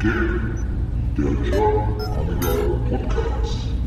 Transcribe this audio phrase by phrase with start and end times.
[0.00, 0.54] Game,
[1.14, 3.79] der German Angler Podcast.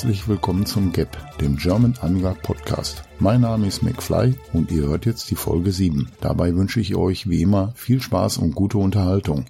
[0.00, 3.04] Herzlich willkommen zum GAP, dem German Angler Podcast.
[3.18, 6.10] Mein Name ist McFly und ihr hört jetzt die Folge 7.
[6.22, 9.44] Dabei wünsche ich euch wie immer viel Spaß und gute Unterhaltung.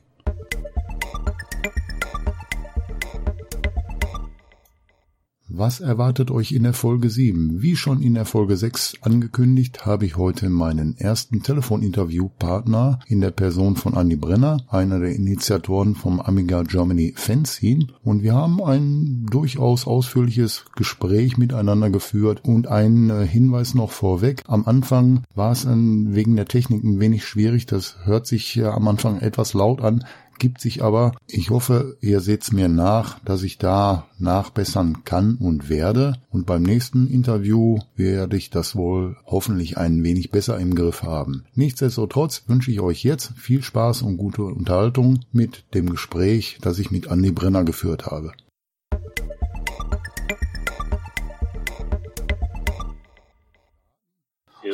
[5.61, 7.61] Was erwartet euch in der Folge 7?
[7.61, 13.31] Wie schon in der Folge 6 angekündigt, habe ich heute meinen ersten Telefoninterviewpartner in der
[13.31, 17.89] Person von Andy Brenner, einer der Initiatoren vom Amiga Germany Fanzine.
[18.03, 22.41] Und wir haben ein durchaus ausführliches Gespräch miteinander geführt.
[22.43, 24.43] Und ein äh, Hinweis noch vorweg.
[24.47, 27.67] Am Anfang war es wegen der Technik ein wenig schwierig.
[27.67, 30.07] Das hört sich am Anfang etwas laut an
[30.41, 31.13] gibt sich aber.
[31.29, 36.15] Ich hoffe, ihr seht's mir nach, dass ich da nachbessern kann und werde.
[36.31, 41.45] Und beim nächsten Interview werde ich das wohl hoffentlich ein wenig besser im Griff haben.
[41.55, 46.91] Nichtsdestotrotz wünsche ich euch jetzt viel Spaß und gute Unterhaltung mit dem Gespräch, das ich
[46.91, 48.33] mit Andi Brenner geführt habe.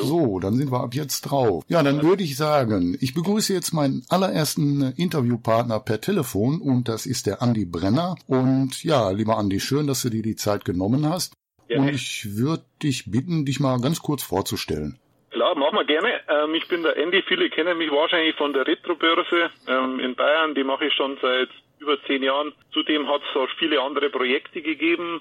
[0.06, 1.64] So, dann sind wir ab jetzt drauf.
[1.68, 7.06] Ja, dann würde ich sagen, ich begrüße jetzt meinen allerersten Interviewpartner per Telefon und das
[7.06, 8.16] ist der Andi Brenner.
[8.26, 11.34] Und ja, lieber Andi, schön, dass du dir die Zeit genommen hast.
[11.68, 11.80] Ja.
[11.80, 14.98] Und ich würde dich bitten, dich mal ganz kurz vorzustellen.
[15.30, 16.20] Klar, machen wir gerne.
[16.28, 17.22] Ähm, ich bin der Andy.
[17.26, 20.54] Viele kennen mich wahrscheinlich von der Retrobörse ähm, in Bayern.
[20.54, 22.52] Die mache ich schon seit über zehn Jahren.
[22.72, 25.20] Zudem hat es auch viele andere Projekte gegeben.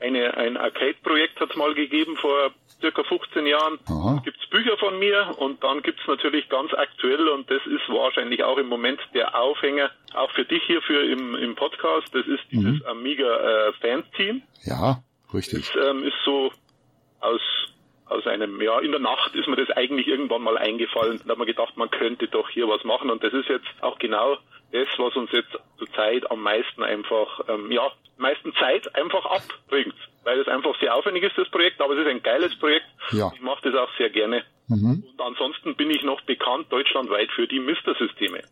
[0.00, 3.78] Eine, ein Arcade-Projekt hat es mal gegeben vor circa 15 Jahren.
[4.24, 7.88] Gibt es Bücher von mir und dann gibt es natürlich ganz aktuell und das ist
[7.88, 12.26] wahrscheinlich auch im Moment der Aufhänger, auch für dich hier für im, im Podcast, das
[12.26, 12.86] ist dieses mhm.
[12.86, 14.42] Amiga äh, Fans-Team.
[14.64, 15.02] Ja,
[15.34, 15.72] richtig.
[15.72, 16.52] Das ähm, ist so
[17.20, 17.40] aus
[18.08, 21.20] aus einem, ja, in der Nacht ist mir das eigentlich irgendwann mal eingefallen.
[21.24, 23.10] Da hat man gedacht, man könnte doch hier was machen.
[23.10, 24.36] Und das ist jetzt auch genau
[24.72, 29.94] das, was uns jetzt zur Zeit am meisten einfach, ähm, ja, meisten Zeit einfach abbringt,
[30.24, 32.86] weil es einfach sehr aufwendig ist, das Projekt, aber es ist ein geiles Projekt.
[33.12, 33.30] Ja.
[33.34, 34.44] Ich mache das auch sehr gerne.
[34.68, 35.04] Mhm.
[35.10, 38.42] Und ansonsten bin ich noch bekannt deutschlandweit für die Mister-Systeme.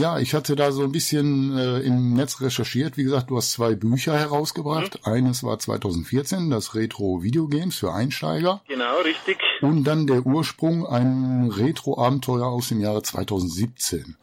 [0.00, 2.96] Ja, ich hatte da so ein bisschen äh, im Netz recherchiert.
[2.96, 4.98] Wie gesagt, du hast zwei Bücher herausgebracht.
[5.04, 5.12] Mhm.
[5.12, 8.62] Eines war 2014, das Retro Videogames für Einsteiger.
[8.66, 9.36] Genau, richtig.
[9.60, 14.16] Und dann der Ursprung, ein Retro-Abenteuer aus dem Jahre 2017.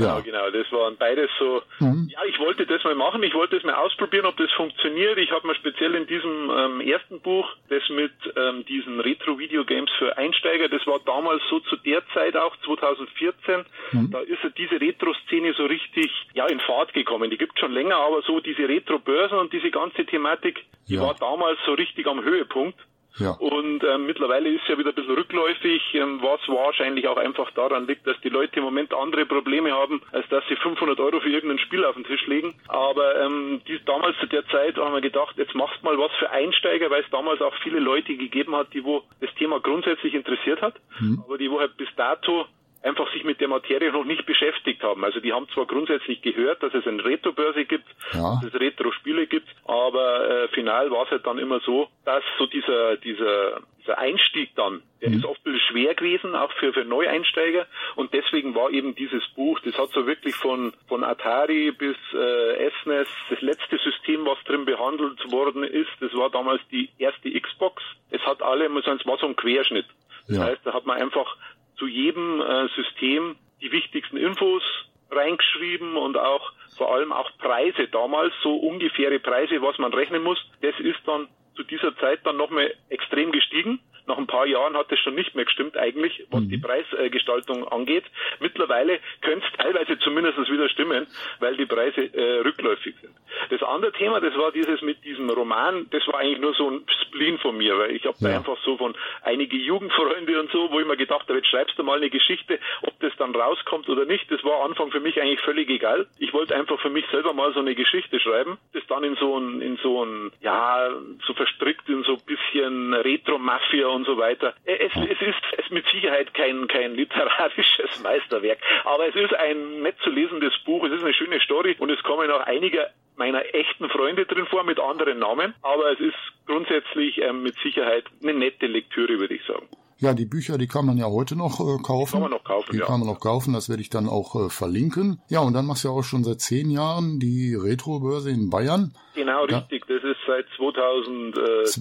[0.00, 0.20] Genau, ja.
[0.20, 0.50] genau.
[0.50, 1.62] Das waren beides so.
[1.78, 2.08] Mhm.
[2.10, 3.22] Ja, ich wollte das mal machen.
[3.22, 5.18] Ich wollte das mal ausprobieren, ob das funktioniert.
[5.18, 10.16] Ich habe mir speziell in diesem ähm, ersten Buch, das mit ähm, diesen Retro-Video-Games für
[10.16, 14.10] Einsteiger, das war damals so zu der Zeit auch, 2014, mhm.
[14.10, 17.30] da ist diese Retro-Szene so richtig, ja, in Fahrt gekommen.
[17.30, 21.02] Die gibt schon länger, aber so diese Retro-Börsen und diese ganze Thematik, die ja.
[21.02, 22.78] war damals so richtig am Höhepunkt.
[23.18, 23.32] Ja.
[23.32, 27.86] Und ähm, mittlerweile ist ja wieder ein bisschen rückläufig, ähm, was wahrscheinlich auch einfach daran
[27.86, 31.28] liegt, dass die Leute im Moment andere Probleme haben, als dass sie 500 Euro für
[31.28, 32.54] irgendein Spiel auf den Tisch legen.
[32.68, 36.30] Aber ähm, die, damals zu der Zeit haben wir gedacht, jetzt machst mal was für
[36.30, 40.62] Einsteiger, weil es damals auch viele Leute gegeben hat, die wo das Thema grundsätzlich interessiert
[40.62, 41.22] hat, mhm.
[41.26, 42.46] aber die wo halt bis dato
[42.82, 45.04] einfach sich mit der Materie noch nicht beschäftigt haben.
[45.04, 48.40] Also die haben zwar grundsätzlich gehört, dass es eine Retro-Börse gibt, ja.
[48.42, 52.46] dass es Retro-Spiele gibt, aber äh, final war es halt dann immer so, dass so
[52.46, 55.16] dieser, dieser, dieser Einstieg dann, der mhm.
[55.16, 59.26] ist oft ein bisschen schwer gewesen, auch für, für Neueinsteiger und deswegen war eben dieses
[59.28, 64.24] Buch, das hat so wirklich von, von Atari bis äh, SNES, e das letzte System,
[64.24, 67.82] was drin behandelt worden ist, das war damals die erste Xbox.
[68.10, 69.86] Es hat alle, es war so ein Querschnitt.
[70.26, 70.44] Das ja.
[70.44, 71.36] heißt, da hat man einfach
[71.80, 74.62] zu jedem äh, System die wichtigsten Infos
[75.10, 80.38] reingeschrieben und auch vor allem auch Preise damals, so ungefähre Preise, was man rechnen muss.
[80.62, 83.80] Das ist dann zu dieser Zeit dann nochmal extrem gestiegen.
[84.06, 86.48] Nach ein paar Jahren hat das schon nicht mehr gestimmt eigentlich, was mhm.
[86.48, 88.04] die Preisgestaltung angeht.
[88.40, 91.06] Mittlerweile könnte es teilweise zumindest wieder stimmen,
[91.38, 93.14] weil die Preise äh, rückläufig sind.
[93.50, 96.84] Das andere Thema, das war dieses mit diesem Roman, das war eigentlich nur so ein
[97.06, 98.30] Spleen von mir, weil ich habe ja.
[98.30, 101.78] da einfach so von einige Jugendfreunde und so, wo ich mir gedacht habe, jetzt schreibst
[101.78, 104.30] du mal eine Geschichte, ob das dann rauskommt oder nicht.
[104.30, 106.06] Das war Anfang für mich eigentlich völlig egal.
[106.18, 109.38] Ich wollte einfach für mich selber mal so eine Geschichte schreiben, das dann in so
[109.38, 110.90] ein, in so ein, ja,
[111.26, 114.52] so verstrickt in so ein bisschen Retro-Mafia und so weiter.
[114.66, 119.80] Äh, es, es ist es mit Sicherheit kein, kein literarisches Meisterwerk, aber es ist ein
[119.80, 123.42] nett zu lesendes Buch, es ist eine schöne Story und es kommen auch einige meiner
[123.54, 128.34] echten Freunde drin vor mit anderen Namen, aber es ist grundsätzlich ähm, mit Sicherheit eine
[128.34, 129.66] nette Lektüre, würde ich sagen.
[130.00, 132.12] Ja, die Bücher, die kann man ja heute noch äh, kaufen.
[132.12, 132.86] Kann man noch kaufen, Die ja.
[132.86, 135.20] kann man noch kaufen, das werde ich dann auch äh, verlinken.
[135.28, 138.94] Ja, und dann machst du ja auch schon seit zehn Jahren die Retrobörse in Bayern.
[139.14, 139.58] Genau, Ja.
[139.58, 139.86] richtig.
[139.86, 141.34] Das ist seit 2010,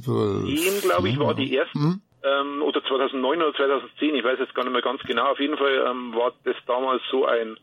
[0.03, 1.77] Zwölf, glaube ich, war die erste.
[1.77, 2.01] Mhm.
[2.21, 5.31] Ähm, oder 2009 oder 2010, ich weiß jetzt gar nicht mehr ganz genau.
[5.31, 7.55] Auf jeden Fall ähm, war das damals so ein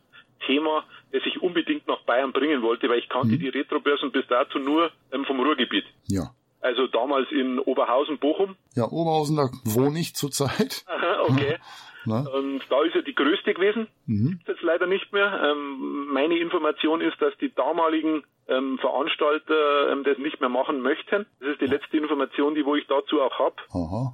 [0.47, 3.41] Thema, das ich unbedingt nach Bayern bringen wollte, weil ich kannte Mhm.
[3.41, 5.85] die Retrobörsen bis dato nur ähm, vom Ruhrgebiet.
[6.09, 6.31] Ja.
[6.67, 8.57] Also damals in Oberhausen, Bochum.
[8.75, 10.85] Ja, Oberhausen, da wohne ich zurzeit.
[10.89, 11.59] Aha, okay.
[12.05, 12.29] Ne?
[12.35, 13.89] Und da ist ja die größte gewesen.
[14.07, 14.31] Mhm.
[14.31, 15.41] Gibt's jetzt leider nicht mehr.
[15.45, 21.27] Ähm, meine Information ist, dass die damaligen ähm, Veranstalter ähm, das nicht mehr machen möchten.
[21.41, 23.57] Das ist die letzte Information, die wo ich dazu auch habe.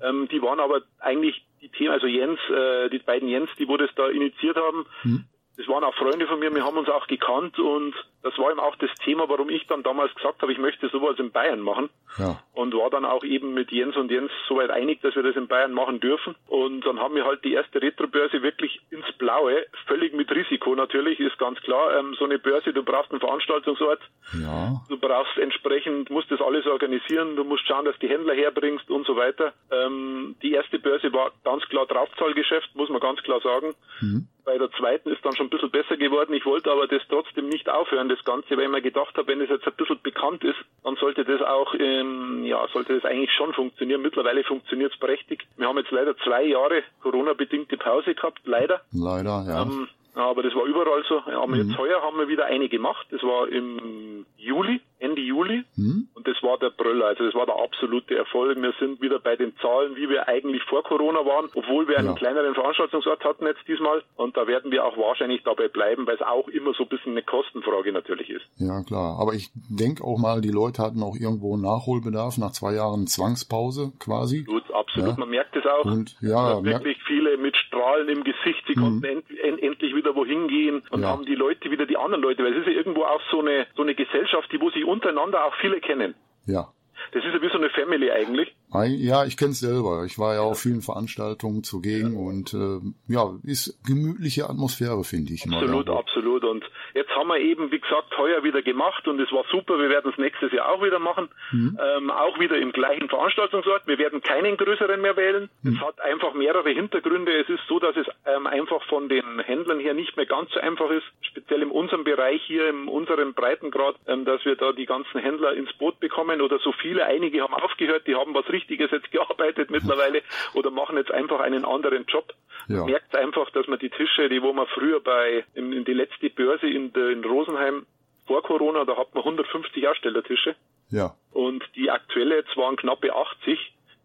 [0.09, 3.77] Ähm, die waren aber eigentlich die Themen, also Jens, äh, die beiden Jens, die wo
[3.77, 5.25] das da initiiert haben, Hm.
[5.57, 8.61] Das waren auch Freunde von mir, wir haben uns auch gekannt und das war eben
[8.61, 11.91] auch das Thema, warum ich dann damals gesagt habe, ich möchte sowas in Bayern machen
[12.19, 12.39] Ja.
[12.55, 15.49] und war dann auch eben mit Jens und Jens soweit einig, dass wir das in
[15.49, 16.37] Bayern machen dürfen.
[16.47, 21.19] Und dann haben wir halt die erste Retrobörse wirklich ins Blaue, völlig mit Risiko natürlich,
[21.19, 21.99] ist ganz klar.
[21.99, 24.01] Ähm, so eine Börse, du brauchst einen Veranstaltungsort,
[24.41, 24.81] Ja.
[24.89, 29.05] du brauchst entsprechend, musst das alles organisieren, du musst schauen, dass die Händler herbringst und
[29.05, 29.53] so weiter.
[29.73, 33.75] Ähm, die erste Börse war ganz klar Draufzahlgeschäft, muss man ganz klar sagen.
[34.01, 34.29] Mhm.
[34.45, 36.35] Bei der zweiten ist dann schon ein bisschen besser geworden.
[36.35, 39.41] Ich wollte aber das trotzdem nicht aufhören, das Ganze, weil ich mir gedacht habe, wenn
[39.41, 43.33] es jetzt ein bisschen bekannt ist, dann sollte das auch, ähm, ja, sollte das eigentlich
[43.33, 44.03] schon funktionieren.
[44.03, 45.47] Mittlerweile funktioniert es prächtig.
[45.57, 48.81] Wir haben jetzt leider zwei Jahre Corona-bedingte Pause gehabt, leider.
[48.93, 49.63] Leider, ja.
[49.63, 51.21] Ähm, aber das war überall so.
[51.21, 53.07] Aber jetzt heuer haben wir wieder eine gemacht.
[53.11, 55.65] Das war im Juli, Ende Juli.
[55.75, 56.09] Hm?
[56.15, 57.07] Und das war der Brüller.
[57.07, 58.61] Also das war der absolute Erfolg.
[58.61, 62.09] Wir sind wieder bei den Zahlen, wie wir eigentlich vor Corona waren, obwohl wir einen
[62.09, 62.15] Ja.
[62.15, 64.03] kleineren Veranstaltungsort hatten jetzt diesmal.
[64.17, 67.13] Und da werden wir auch wahrscheinlich dabei bleiben, weil es auch immer so ein bisschen
[67.13, 68.45] eine Kostenfrage natürlich ist.
[68.57, 69.19] Ja, klar.
[69.21, 73.93] Aber ich denke auch mal, die Leute hatten auch irgendwo Nachholbedarf nach zwei Jahren Zwangspause
[73.99, 74.41] quasi.
[74.47, 75.09] Absolut, absolut.
[75.11, 75.17] Ja.
[75.19, 75.85] Man merkt es auch.
[75.85, 80.49] Und ja, wirklich viele mit Strahlen im Gesicht, sie konnten end, end, endlich wieder wohin
[80.49, 81.09] gehen und Ja.
[81.09, 83.67] haben die Leute wieder die anderen Leute, weil es ist ja irgendwo auch so eine
[83.77, 86.15] so eine Gesellschaft, die wo sich untereinander auch viele kennen.
[86.47, 86.73] Ja.
[87.13, 88.55] Das ist ja wie so eine Family eigentlich.
[88.71, 90.05] Ei- Ja, ich kenn's selber.
[90.05, 92.79] Ich war ja auf vielen Veranstaltungen zugegen und äh,
[93.09, 95.45] ja, ist gemütliche Atmosphäre, finde ich.
[95.45, 96.45] Absolut, absolut.
[96.45, 99.79] Und jetzt haben wir eben, wie gesagt, heuer wieder gemacht und es war super.
[99.79, 101.29] Wir werden es nächstes Jahr auch wieder machen.
[101.51, 101.79] Mhm.
[101.81, 103.87] Ähm, auch wieder im gleichen Veranstaltungsort.
[103.87, 105.49] Wir werden keinen größeren mehr wählen.
[105.63, 105.75] Mhm.
[105.75, 107.33] Es hat einfach mehrere Hintergründe.
[107.41, 110.61] Es ist so, dass es ähm, einfach von den Händlern her nicht mehr ganz so
[110.61, 114.87] einfach ist, speziell in unserem Bereich hier, in unserem Breitengrad, ähm, dass wir da die
[114.87, 117.07] ganzen Händler ins Boot bekommen oder so viele.
[117.07, 120.23] Einige haben aufgehört, die haben was Richtiges jetzt gearbeitet mittlerweile
[120.55, 122.33] oder machen jetzt einfach einen anderen Job
[122.69, 122.85] Ja.
[122.85, 126.31] merkt einfach, dass man die Tische, die wo man früher bei in, in die letzte
[126.31, 127.87] Börse in, der, in Rosenheim
[128.27, 130.55] vor Corona, da hat man 150 Ausstellertische
[130.91, 131.15] Ja.
[131.33, 133.59] und die aktuelle jetzt waren knappe 80.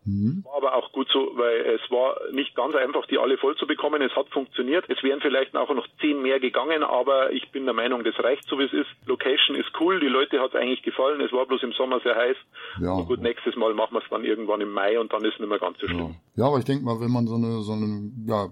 [0.09, 0.43] Mhm.
[0.45, 3.67] War aber auch gut so, weil es war nicht ganz einfach, die alle voll zu
[3.67, 4.01] bekommen.
[4.01, 4.85] Es hat funktioniert.
[4.87, 8.47] Es wären vielleicht auch noch zehn mehr gegangen, aber ich bin der Meinung, das reicht
[8.47, 8.87] so wie es ist.
[9.05, 11.19] Location ist cool, die Leute hat es eigentlich gefallen.
[11.19, 12.37] Es war bloß im Sommer sehr heiß.
[12.81, 12.93] Ja.
[12.93, 15.39] Aber gut, nächstes Mal machen wir es dann irgendwann im Mai und dann ist es
[15.41, 16.15] nicht mehr ganz so schlimm.
[16.35, 16.43] Ja.
[16.43, 18.47] ja, aber ich denke mal, wenn man so eine, so eine, ja,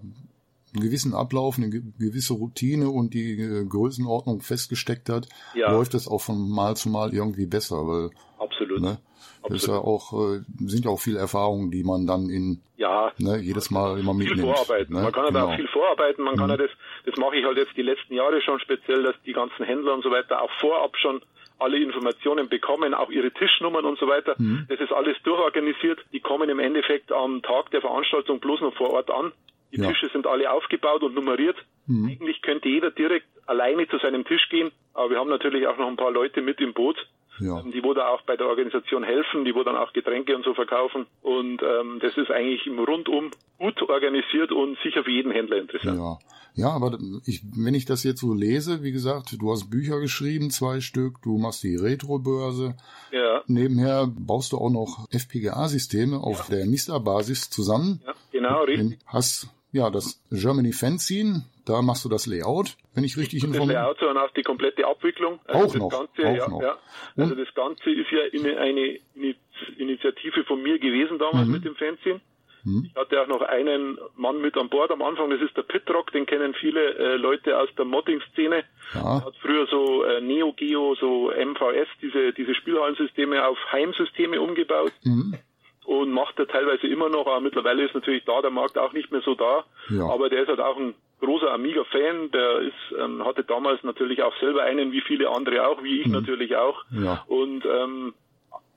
[0.76, 5.72] einen gewissen Ablauf, eine ge- gewisse Routine und die äh, Größenordnung festgesteckt hat, Ja.
[5.72, 8.82] läuft es auch von Mal zu Mal irgendwie besser, weil Absolut.
[8.82, 8.98] ne,
[9.44, 10.02] das ist ja Absolut.
[10.02, 14.00] auch äh, sind ja auch viele Erfahrungen, die man dann in Ja, ne, jedes Mal
[14.00, 14.42] immer viel mitnimmt.
[14.58, 14.94] vorarbeiten.
[14.96, 15.04] Ne?
[15.04, 15.52] Man kann ja da genau.
[15.54, 16.24] auch viel vorarbeiten.
[16.24, 16.70] Man kann ja das,
[17.06, 20.04] das mache ich halt jetzt die letzten Jahre schon speziell, dass die ganzen Händler und
[20.04, 21.22] so weiter auch vorab schon
[21.58, 24.36] alle Informationen bekommen, auch ihre Tischnummern und so weiter.
[24.38, 24.66] Mhm.
[24.68, 26.00] Das ist alles durchorganisiert.
[26.12, 29.32] Die kommen im Endeffekt am Tag der Veranstaltung bloß noch vor Ort an.
[29.72, 29.90] Die Ja.
[29.90, 31.58] Tische sind alle aufgebaut und nummeriert.
[31.88, 32.10] Mhm.
[32.10, 35.88] Eigentlich könnte jeder direkt alleine zu seinem Tisch gehen, aber wir haben natürlich auch noch
[35.88, 36.98] ein paar Leute mit im Boot,
[37.40, 37.60] Ja.
[37.60, 40.54] ähm, die da auch bei der Organisation helfen, die wo dann auch Getränke und so
[40.54, 41.06] verkaufen.
[41.22, 45.98] Und ähm, das ist eigentlich im rundum gut organisiert und sicher für jeden Händler interessant.
[45.98, 46.18] Ja,
[46.58, 50.52] ja, aber ich, wenn ich das jetzt so lese, wie gesagt, du hast Bücher geschrieben,
[50.52, 52.76] zwei Stück, du machst die Retro-Börse.
[53.12, 58.02] Ja, Nebenher baust du auch noch FPGA-Systeme auf der MISTA-Basis zusammen.
[58.06, 59.00] ja genau, richtig.
[59.06, 63.78] Hast ja das Germany Fanzine, da machst du das Layout, wenn ich richtig Das informiert
[63.80, 65.40] Layout und auch die komplette Abwicklung.
[65.48, 66.62] Auch das noch, Ganze, auch ja, noch.
[66.62, 66.78] Ja.
[67.18, 68.82] Also das Ganze ist ja eine, eine
[69.16, 69.36] Ini-
[69.78, 71.54] Initiative von mir gewesen damals Mhm.
[71.54, 72.22] mit dem Fanzine.
[72.64, 72.88] Mhm.
[72.90, 76.12] Ich hatte auch noch einen Mann mit an Bord am Anfang, das ist der Pitrock,
[76.12, 78.64] den kennen viele äh, Leute aus der Modding-Szene.
[78.96, 79.18] Ja.
[79.20, 84.94] Er hat früher so äh, Neo Geo, so MVS, diese, diese Spielhallensysteme auf Heimsysteme umgebaut.
[85.04, 85.36] Mhm.
[85.86, 89.12] und macht er teilweise immer noch, aber mittlerweile ist natürlich da der Markt auch nicht
[89.12, 89.66] mehr so da.
[89.92, 90.06] Ja.
[90.10, 94.38] Aber der ist halt auch ein großer Amiga-Fan, der ist, ähm, hatte damals natürlich auch
[94.40, 96.14] selber einen, wie viele andere auch, wie ich mhm.
[96.14, 96.84] natürlich auch.
[96.92, 97.24] Ja.
[97.28, 98.14] Und ähm,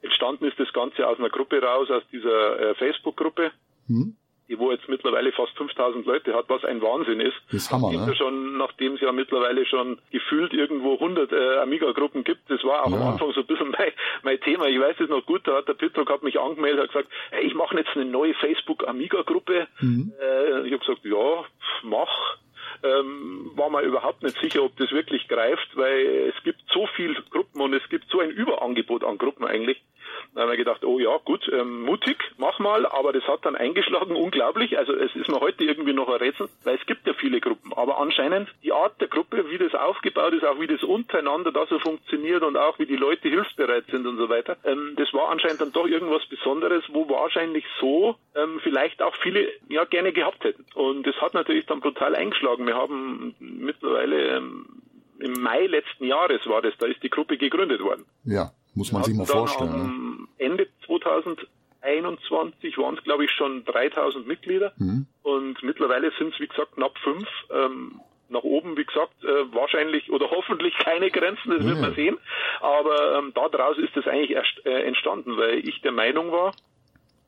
[0.02, 3.50] entstanden ist das Ganze aus einer Gruppe raus, aus dieser äh, Facebook-Gruppe.
[3.88, 4.16] Mhm
[4.48, 7.36] die wo jetzt mittlerweile fast 5000 Leute hat, was ein Wahnsinn ist.
[7.46, 8.14] Das ist Hammer, ne?
[8.16, 12.90] schon, nachdem es ja mittlerweile schon gefühlt irgendwo 100 äh, Amiga-Gruppen gibt, das war auch
[12.90, 12.96] ja.
[12.96, 14.66] am Anfang so ein bisschen mein, mein Thema.
[14.66, 17.44] Ich weiß es noch gut, da hat der Pitrock hat mich angemeldet, hat gesagt, hey,
[17.44, 19.66] ich mache jetzt eine neue Facebook-Amiga-Gruppe.
[19.80, 20.12] Mhm.
[20.18, 21.44] Äh, ich habe gesagt, ja,
[21.82, 22.38] mach.
[22.82, 27.20] Ähm, war mir überhaupt nicht sicher, ob das wirklich greift, weil es gibt so viele
[27.30, 29.82] Gruppen und es gibt so ein Überangebot an Gruppen eigentlich.
[30.34, 33.56] Da haben wir gedacht, oh ja, gut, ähm, mutig, mach mal, aber das hat dann
[33.56, 34.78] eingeschlagen, unglaublich.
[34.78, 37.72] Also es ist mir heute irgendwie noch ein Rätsel, weil es gibt ja viele Gruppen,
[37.74, 41.66] aber anscheinend die Art der Gruppe, wie das aufgebaut ist, auch wie das untereinander da
[41.66, 45.30] so funktioniert und auch wie die Leute hilfsbereit sind und so weiter, ähm, das war
[45.30, 50.44] anscheinend dann doch irgendwas Besonderes, wo wahrscheinlich so ähm, vielleicht auch viele ja gerne gehabt
[50.44, 50.64] hätten.
[50.74, 52.66] Und das hat natürlich dann brutal eingeschlagen.
[52.66, 54.66] Wir haben mittlerweile ähm,
[55.20, 58.04] im Mai letzten Jahres war das, da ist die Gruppe gegründet worden.
[58.24, 58.52] Ja.
[58.78, 59.70] Muss man sich mal vorstellen.
[59.70, 60.44] Am ne?
[60.46, 64.72] Ende 2021 waren es, glaube ich, schon 3000 Mitglieder.
[64.76, 65.06] Mhm.
[65.22, 67.28] Und mittlerweile sind es, wie gesagt, knapp fünf.
[67.50, 71.70] Ähm, nach oben, wie gesagt, äh, wahrscheinlich oder hoffentlich keine Grenzen, das ja.
[71.70, 72.18] wird man sehen.
[72.60, 76.54] Aber ähm, daraus ist es eigentlich erst äh, entstanden, weil ich der Meinung war,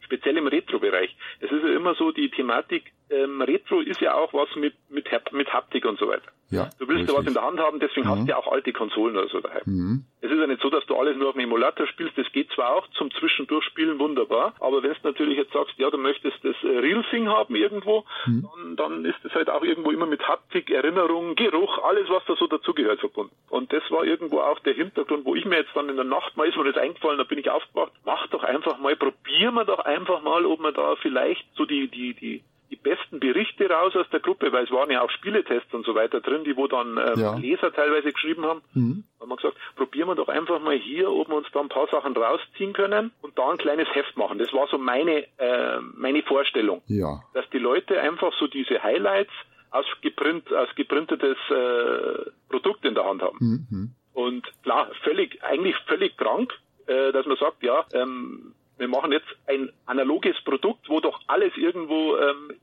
[0.01, 1.17] speziell im Retro-Bereich.
[1.41, 5.07] Es ist ja immer so die Thematik, ähm, Retro ist ja auch was mit, mit,
[5.33, 6.31] mit Haptik und so weiter.
[6.51, 8.11] Ja, du willst ja was in der Hand haben, deswegen mhm.
[8.11, 9.63] hast du ja auch alte Konsolen oder so daheim.
[9.67, 10.05] Mhm.
[10.21, 12.19] Es ist ja nicht so, dass du alles nur auf dem Emulator spielst.
[12.19, 15.99] Das geht zwar auch zum Zwischendurchspielen wunderbar, aber wenn du natürlich jetzt sagst, ja, du
[15.99, 18.49] möchtest das äh, Real Thing haben irgendwo, mhm.
[18.57, 22.35] dann, dann ist es halt auch irgendwo immer mit Haptik, Erinnerung, Geruch, alles, was da
[22.35, 23.35] so dazugehört, verbunden.
[23.49, 26.37] Und das war irgendwo auch der Hintergrund, wo ich mir jetzt dann in der Nacht
[26.37, 29.65] mal ist mir das eingefallen, da bin ich aufgewacht, mach doch einfach mal, probieren wir
[29.65, 33.95] doch einfach mal, ob wir da vielleicht so die, die, die die besten Berichte raus
[33.97, 36.69] aus der Gruppe, weil es waren ja auch Spieletests und so weiter drin, die wo
[36.69, 37.35] dann ähm, ja.
[37.37, 38.63] Leser teilweise geschrieben haben.
[38.75, 39.05] Mhm.
[39.19, 41.69] Da haben wir gesagt, probieren wir doch einfach mal hier, ob wir uns da ein
[41.69, 44.39] paar Sachen rausziehen können und da ein kleines Heft machen.
[44.39, 46.83] Das war so meine, äh, meine Vorstellung.
[46.87, 47.23] Ja.
[47.35, 49.33] Dass die Leute einfach so diese Highlights
[49.71, 53.39] aus, geprint, aus geprintetes äh, Produkt in der Hand haben.
[53.41, 53.95] Mhm.
[54.13, 56.53] Und klar, völlig, eigentlich völlig krank,
[56.87, 61.53] äh, dass man sagt, ja, ähm, wir machen jetzt ein analoges Produkt, wo doch alles
[61.57, 62.55] irgendwo ähm,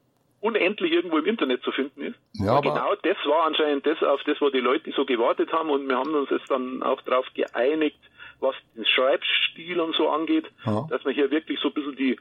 [0.42, 2.16] unendlich irgendwo im Internet zu finden ist.
[2.34, 5.88] Ja, genau das war anscheinend das, auf das, wo die Leute so gewartet haben und
[5.88, 8.00] wir haben uns jetzt dann auch darauf geeinigt,
[8.40, 10.86] was den Schreibstil und so angeht, ja.
[10.90, 12.18] dass wir hier wirklich so ein bisschen die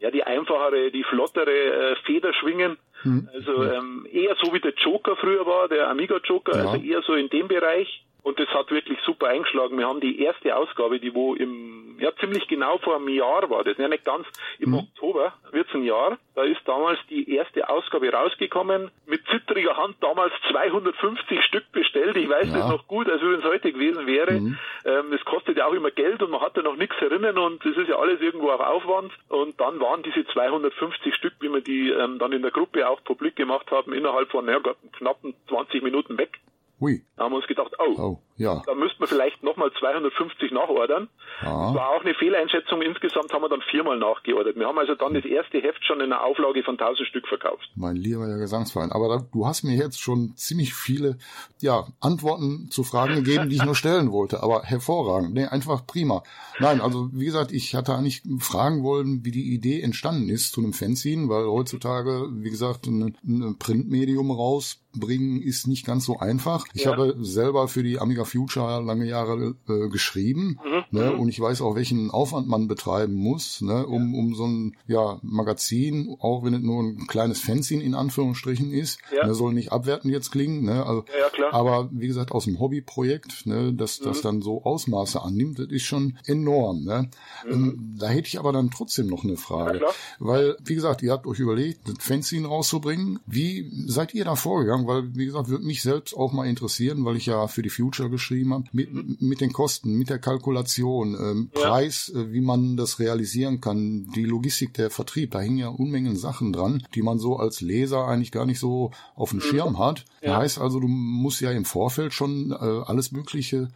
[0.00, 2.78] ja, die einfachere, die flottere äh, Feder schwingen.
[3.02, 3.28] Hm.
[3.34, 6.70] Also ähm, eher so wie der Joker früher war, der Amiga Joker, ja.
[6.70, 8.04] also eher so in dem Bereich.
[8.28, 9.78] Und das hat wirklich super eingeschlagen.
[9.78, 13.64] Wir haben die erste Ausgabe, die wo im, ja ziemlich genau vor einem Jahr war,
[13.64, 14.26] das ja nicht ganz,
[14.58, 14.80] im mhm.
[14.80, 16.18] Oktober wird's ein Jahr.
[16.34, 22.18] Da ist damals die erste Ausgabe rausgekommen, mit zittriger Hand damals 250 Stück bestellt.
[22.18, 22.58] Ich weiß ja.
[22.58, 24.32] das noch gut, als wenn es heute gewesen wäre.
[24.32, 24.58] Mhm.
[24.84, 27.78] Ähm, es kostet ja auch immer Geld und man hatte noch nichts erinnern und es
[27.78, 29.10] ist ja alles irgendwo auch Aufwand.
[29.30, 33.02] Und dann waren diese 250 Stück, wie wir die ähm, dann in der Gruppe auch
[33.04, 34.60] publik gemacht haben, innerhalb von ja,
[34.98, 36.38] knappen 20 Minuten weg.
[36.80, 37.02] Hui.
[37.16, 38.62] Da haben wir uns gedacht, oh, oh ja.
[38.64, 41.08] da müssten wir vielleicht nochmal 250 nachordern.
[41.42, 41.74] Ja.
[41.74, 42.82] War auch eine Fehleinschätzung.
[42.82, 44.56] Insgesamt haben wir dann viermal nachgeordert.
[44.56, 47.68] Wir haben also dann das erste Heft schon in einer Auflage von 1000 Stück verkauft.
[47.74, 48.92] Mein lieber Gesangsverein.
[48.92, 51.18] Aber da, du hast mir jetzt schon ziemlich viele
[51.60, 54.42] ja, Antworten zu Fragen gegeben, die ich nur stellen wollte.
[54.42, 55.34] Aber hervorragend.
[55.34, 56.22] Nee, einfach prima.
[56.60, 60.60] Nein, also wie gesagt, ich hatte eigentlich fragen wollen, wie die Idee entstanden ist zu
[60.60, 66.67] einem Fanzine, weil heutzutage, wie gesagt, ein, ein Printmedium rausbringen ist nicht ganz so einfach.
[66.74, 66.92] Ich ja.
[66.92, 70.84] habe selber für die Amiga Future lange Jahre äh, geschrieben mhm.
[70.90, 71.20] ne, mhm.
[71.20, 75.18] und ich weiß auch, welchen Aufwand man betreiben muss, ne, um, um so ein ja,
[75.22, 79.26] Magazin, auch wenn es nur ein kleines Fanzine in Anführungsstrichen ist, ja.
[79.26, 81.54] ne, soll nicht abwertend jetzt klingen, ne, also, ja, klar.
[81.54, 84.04] aber wie gesagt, aus dem Hobbyprojekt, ne, dass mhm.
[84.04, 86.84] das dann so Ausmaße annimmt, das ist schon enorm.
[86.84, 87.10] Ne.
[87.46, 87.52] Mhm.
[87.52, 89.80] Ähm, da hätte ich aber dann trotzdem noch eine Frage,
[90.18, 93.20] weil, wie gesagt, ihr habt euch überlegt, das Fanzine rauszubringen.
[93.26, 94.86] Wie seid ihr da vorgegangen?
[94.86, 96.57] Weil, wie gesagt, würde mich selbst auch mal interessieren,
[97.04, 101.14] weil ich ja für die Future geschrieben habe, mit, mit den Kosten, mit der Kalkulation,
[101.14, 101.68] ähm, ja.
[101.68, 106.16] Preis, äh, wie man das realisieren kann, die Logistik, der Vertrieb, da hängen ja Unmengen
[106.16, 110.04] Sachen dran, die man so als Leser eigentlich gar nicht so auf dem Schirm hat.
[110.22, 110.38] Ja.
[110.38, 113.68] heißt also, du musst ja im Vorfeld schon äh, alles Mögliche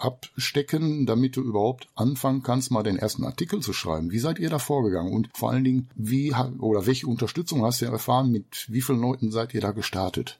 [0.00, 4.10] abstecken, damit du überhaupt anfangen kannst, mal den ersten Artikel zu schreiben.
[4.10, 5.12] Wie seid ihr da vorgegangen?
[5.12, 8.30] Und vor allen Dingen, wie oder welche Unterstützung hast du erfahren?
[8.30, 10.38] Mit wie vielen Leuten seid ihr da gestartet?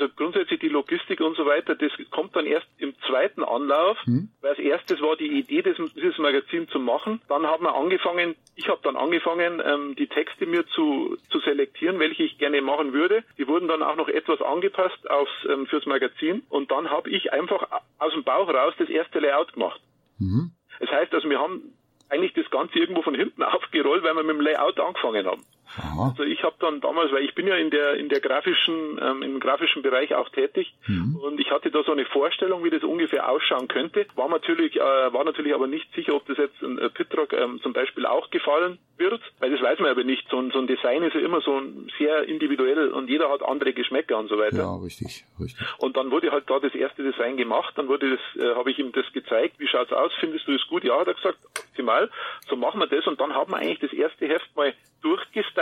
[0.00, 3.98] Mhm, also grundsätzlich die Logistik und so weiter, das kommt dann erst im zweiten Anlauf,
[4.04, 4.30] hm.
[4.40, 7.20] weil als erstes war die Idee, das, dieses Magazin zu machen.
[7.28, 11.98] Dann haben wir angefangen, ich habe dann angefangen, ähm, die Texte mir zu, zu selektieren,
[11.98, 13.24] welche ich gerne machen würde.
[13.38, 17.32] Die wurden dann auch noch etwas angepasst aufs, ähm, fürs Magazin und dann habe ich
[17.32, 17.66] einfach
[17.98, 19.80] aus dem Bauch raus das erste Layout gemacht.
[20.18, 20.52] Mhm.
[20.80, 21.74] Das heißt also, wir haben
[22.08, 25.44] eigentlich das Ganze irgendwo von hinten aufgerollt, weil wir mit dem Layout angefangen haben.
[25.78, 26.08] Aha.
[26.10, 29.22] Also ich habe dann damals, weil ich bin ja in der in der grafischen ähm,
[29.22, 31.16] im grafischen Bereich auch tätig mhm.
[31.16, 34.06] und ich hatte da so eine Vorstellung, wie das ungefähr ausschauen könnte.
[34.16, 37.60] War natürlich äh, war natürlich aber nicht sicher, ob das jetzt ein äh, Pitrock ähm,
[37.62, 40.28] zum Beispiel auch gefallen wird, weil das weiß man aber nicht.
[40.30, 43.42] So ein, so ein Design ist ja immer so ein sehr individuell und jeder hat
[43.42, 44.58] andere Geschmäcker und so weiter.
[44.58, 45.66] Ja, richtig, richtig.
[45.78, 48.78] Und dann wurde halt da das erste Design gemacht, dann wurde das, äh, habe ich
[48.78, 49.58] ihm das gezeigt.
[49.58, 50.12] Wie schaut's aus?
[50.20, 50.84] Findest du das gut?
[50.84, 52.10] Ja, hat er gesagt, optimal.
[52.48, 54.72] So machen wir das und dann haben wir eigentlich das erste Heft mal
[55.02, 55.59] durchgestylt,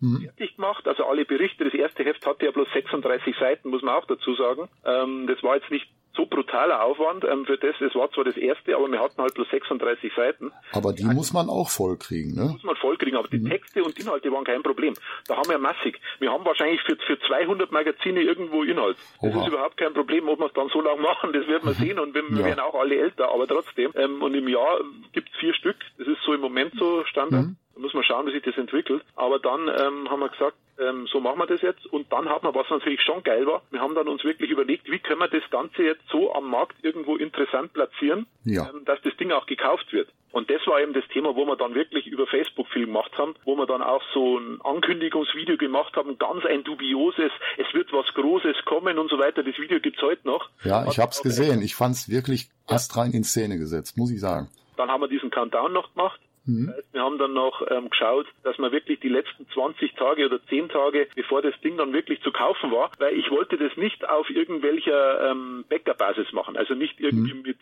[0.00, 0.22] mhm.
[0.22, 0.86] fertig gemacht.
[0.86, 1.64] Also alle Berichte.
[1.64, 4.68] Das erste Heft hatte ja bloß 36 Seiten, muss man auch dazu sagen.
[4.84, 7.74] Ähm, das war jetzt nicht so brutaler Aufwand ähm, für das.
[7.80, 10.52] Es war zwar das erste, aber wir hatten halt bloß 36 Seiten.
[10.72, 12.50] Aber die also, muss man auch vollkriegen, ne?
[12.52, 13.50] Muss man vollkriegen, aber die mhm.
[13.50, 14.94] Texte und Inhalte waren kein Problem.
[15.26, 16.00] Da haben wir massig.
[16.20, 18.96] Wir haben wahrscheinlich für, für 200 Magazine irgendwo Inhalt.
[19.20, 19.42] Das Oha.
[19.42, 21.98] ist überhaupt kein Problem, ob wir es dann so lange machen, das werden wir sehen
[21.98, 22.44] und wir, ja.
[22.44, 23.90] werden auch alle älter, aber trotzdem.
[23.96, 24.80] Ähm, und im Jahr
[25.12, 25.76] gibt es vier Stück.
[25.98, 27.46] Das ist so im Moment so Standard.
[27.46, 27.56] Mhm.
[27.74, 29.02] Da muss man schauen, wie sich das entwickelt.
[29.16, 31.86] Aber dann ähm, haben wir gesagt, ähm, so machen wir das jetzt.
[31.86, 34.90] Und dann hat man, was natürlich schon geil war, wir haben dann uns wirklich überlegt,
[34.90, 38.68] wie können wir das Ganze jetzt so am Markt irgendwo interessant platzieren, ja.
[38.70, 40.08] ähm, dass das Ding auch gekauft wird.
[40.32, 43.36] Und das war eben das Thema, wo wir dann wirklich über Facebook viel gemacht haben,
[43.44, 48.06] wo wir dann auch so ein Ankündigungsvideo gemacht haben, ganz ein dubioses, es wird was
[48.14, 49.44] Großes kommen und so weiter.
[49.44, 50.50] Das Video gibt's heute noch.
[50.64, 51.62] Ja, ich habe es gesehen.
[51.62, 54.48] Ich fand es wirklich astrein in Szene gesetzt, muss ich sagen.
[54.76, 56.66] Dann haben wir diesen Countdown noch gemacht Mhm.
[56.66, 60.26] Das heißt, wir haben dann noch ähm, geschaut, dass wir wirklich die letzten 20 Tage
[60.26, 63.76] oder 10 Tage, bevor das Ding dann wirklich zu kaufen war, weil ich wollte das
[63.76, 66.56] nicht auf irgendwelcher ähm, Bäckerbasis machen.
[66.56, 67.42] Also nicht irgendwie mhm.
[67.42, 67.58] mit,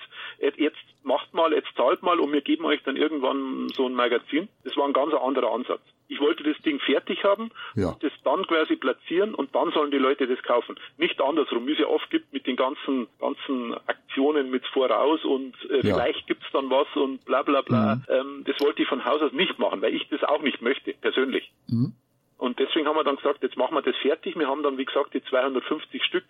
[0.58, 4.48] jetzt macht mal, jetzt zahlt mal und wir geben euch dann irgendwann so ein Magazin.
[4.64, 5.80] Das war ein ganz anderer Ansatz.
[6.08, 7.96] Ich wollte das Ding fertig haben, ja.
[8.00, 10.76] das dann quasi platzieren und dann sollen die Leute das kaufen.
[10.98, 15.54] Nicht andersrum, wie es ja oft gibt mit den ganzen, ganzen Aktionen mit voraus und
[15.70, 15.94] äh, ja.
[15.94, 17.96] vielleicht gibt's dann was und bla bla bla.
[17.96, 18.02] Mhm.
[18.08, 20.92] Ähm, das wollte ich von Haus aus nicht machen, weil ich das auch nicht möchte,
[20.94, 21.52] persönlich.
[21.68, 21.94] Mhm.
[22.38, 24.36] Und deswegen haben wir dann gesagt, jetzt machen wir das fertig.
[24.36, 26.24] Wir haben dann, wie gesagt, die 250 Stück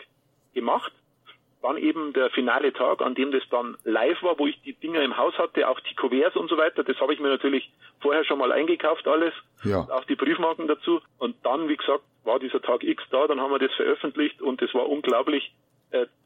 [0.55, 0.93] gemacht
[1.63, 5.01] dann eben der finale Tag, an dem das dann live war, wo ich die Dinger
[5.03, 6.85] im Haus hatte, auch die Kuverts und so weiter.
[6.85, 9.33] Das habe ich mir natürlich vorher schon mal eingekauft alles,
[9.65, 9.81] ja.
[9.91, 11.01] auch die Briefmarken dazu.
[11.19, 14.61] Und dann, wie gesagt, war dieser Tag X da, dann haben wir das veröffentlicht und
[14.61, 15.53] es war unglaublich.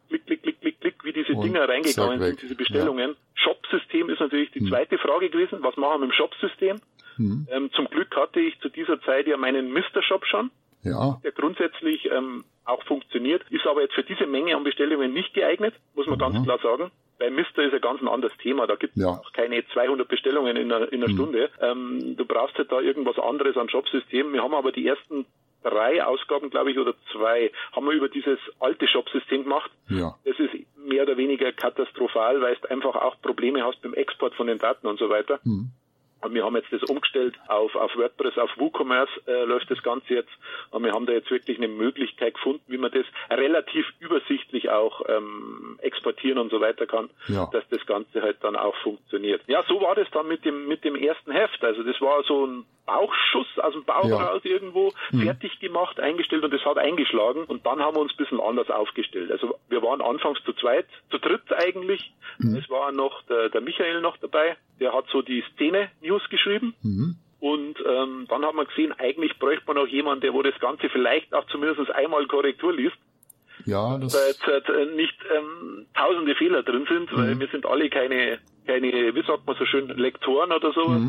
[0.09, 3.11] Klick, klick, klick, klick, klick, wie diese und Dinger reingegangen sind, diese Bestellungen.
[3.11, 3.16] Ja.
[3.35, 4.69] Shop-System ist natürlich die hm.
[4.69, 5.59] zweite Frage gewesen.
[5.62, 6.81] Was machen wir mit dem Shop-System?
[7.16, 7.47] Hm.
[7.51, 10.51] Ähm, zum Glück hatte ich zu dieser Zeit ja meinen Mister-Shop schon
[10.87, 11.19] ja.
[11.23, 15.75] der grundsätzlich ähm, auch funktioniert, ist aber jetzt für diese Menge an Bestellungen nicht geeignet,
[15.95, 16.21] muss man mhm.
[16.21, 16.90] ganz klar sagen.
[17.19, 18.66] Bei Mister ist ein ganz ein anderes Thema.
[18.66, 19.09] Da gibt es ja.
[19.09, 21.16] auch keine 200 Bestellungen in einer, in einer mhm.
[21.16, 21.51] Stunde.
[21.62, 24.35] Ähm, du brauchst halt da irgendwas anderes an Shopsystem.
[24.35, 25.25] Wir haben aber die ersten
[25.71, 29.71] drei Ausgaben, glaube ich, oder zwei, haben wir über dieses alte Shopsystem gemacht.
[29.89, 30.15] Ja.
[30.25, 34.47] Das ist mehr oder weniger katastrophal, weil du einfach auch Probleme hast beim Export von
[34.47, 35.41] den Daten und so weiter.
[35.45, 35.71] Mhm.
[36.23, 40.15] Und wir haben jetzt das umgestellt auf, auf WordPress, auf WooCommerce äh, läuft das Ganze
[40.15, 40.33] jetzt.
[40.71, 45.03] Und wir haben da jetzt wirklich eine Möglichkeit gefunden, wie man das relativ übersichtlich auch
[45.09, 47.49] ähm, exportieren und so weiter kann, ja.
[47.53, 49.43] dass das Ganze halt dann auch funktioniert.
[49.47, 51.63] Ja, so war das dann mit dem mit dem ersten Heft.
[51.63, 54.16] Also das war so ein Bauchschuss aus dem Bauch ja.
[54.16, 55.22] raus irgendwo, mhm.
[55.22, 57.44] fertig gemacht, eingestellt und das hat eingeschlagen.
[57.44, 59.31] Und dann haben wir uns ein bisschen anders aufgestellt.
[59.31, 62.12] Also wir waren anfangs zu zweit, zu dritt eigentlich.
[62.38, 62.57] Mhm.
[62.57, 66.75] Es war noch der, der Michael noch dabei, der hat so die Szene-News geschrieben.
[66.83, 67.16] Mhm.
[67.40, 70.88] Und ähm, dann haben wir gesehen, eigentlich bräuchte man auch jemanden, der wo das Ganze
[70.88, 72.96] vielleicht auch zumindest einmal Korrektur liest.
[73.64, 77.16] Ja, das da jetzt äh, nicht ähm, tausende Fehler drin sind, mhm.
[77.16, 81.03] weil wir sind alle keine, keine, wie sagt man so schön, Lektoren oder sowas.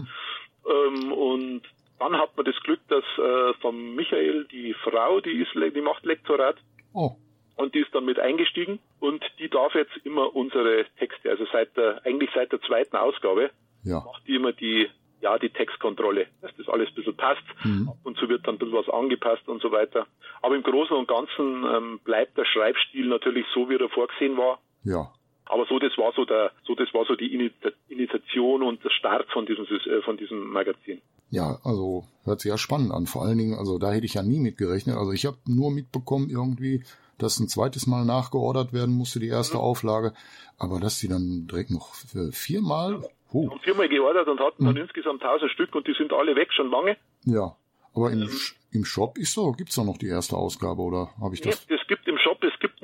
[0.67, 1.62] Ähm, und
[1.99, 6.06] dann hat man das Glück, dass äh, von Michael die Frau, die ist, die macht
[6.06, 6.58] Lektorat.
[6.93, 7.12] Oh.
[7.56, 11.75] Und die ist dann mit eingestiegen und die darf jetzt immer unsere Texte, also seit
[11.75, 13.49] der, eigentlich seit der zweiten Ausgabe,
[13.84, 13.99] ja.
[13.99, 14.88] macht die immer die,
[15.21, 17.41] ja, die Textkontrolle, dass das alles ein bisschen passt.
[17.63, 17.89] Mhm.
[17.89, 20.06] Ab und zu wird dann ein bisschen was angepasst und so weiter.
[20.43, 24.60] Aber im Großen und Ganzen ähm, bleibt der Schreibstil natürlich so, wie er vorgesehen war.
[24.84, 25.12] Ja.
[25.49, 27.51] Aber so, das war so der, so das war so die
[27.89, 31.01] Initiation und der Start von diesem, äh, von diesem Magazin.
[31.29, 33.05] Ja, also hört sich ja spannend an.
[33.05, 34.97] Vor allen Dingen, also da hätte ich ja nie mit gerechnet.
[34.97, 36.83] Also ich habe nur mitbekommen irgendwie,
[37.17, 39.63] dass ein zweites Mal nachgeordert werden musste, die erste mhm.
[39.63, 40.13] Auflage.
[40.57, 41.95] Aber dass die dann direkt noch
[42.31, 43.01] viermal.
[43.33, 43.49] Oh.
[43.49, 44.81] Haben viermal geordert und hatten dann mhm.
[44.81, 46.97] insgesamt tausend Stück und die sind alle weg, schon lange.
[47.25, 47.55] Ja.
[47.93, 48.29] Aber im, ähm,
[48.71, 51.65] im Shop ist so, gibt's da noch die erste Ausgabe oder habe ich das?
[51.67, 52.16] Ja, es gibt im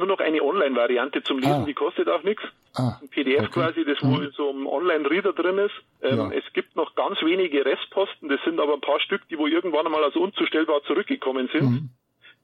[0.06, 1.66] nur noch eine Online-Variante zum Lesen, Ah.
[1.66, 2.44] die kostet auch nichts.
[2.76, 3.52] Ah, Ein PDF okay.
[3.52, 4.32] quasi, das wo Mhm.
[4.36, 5.74] so ein Online-Reader drin ist.
[6.02, 6.32] Ähm, Ja.
[6.32, 9.86] Es gibt noch ganz wenige Restposten, das sind aber ein paar Stück, die wo irgendwann
[9.86, 11.64] einmal als unzustellbar zurückgekommen sind.
[11.64, 11.90] Mhm.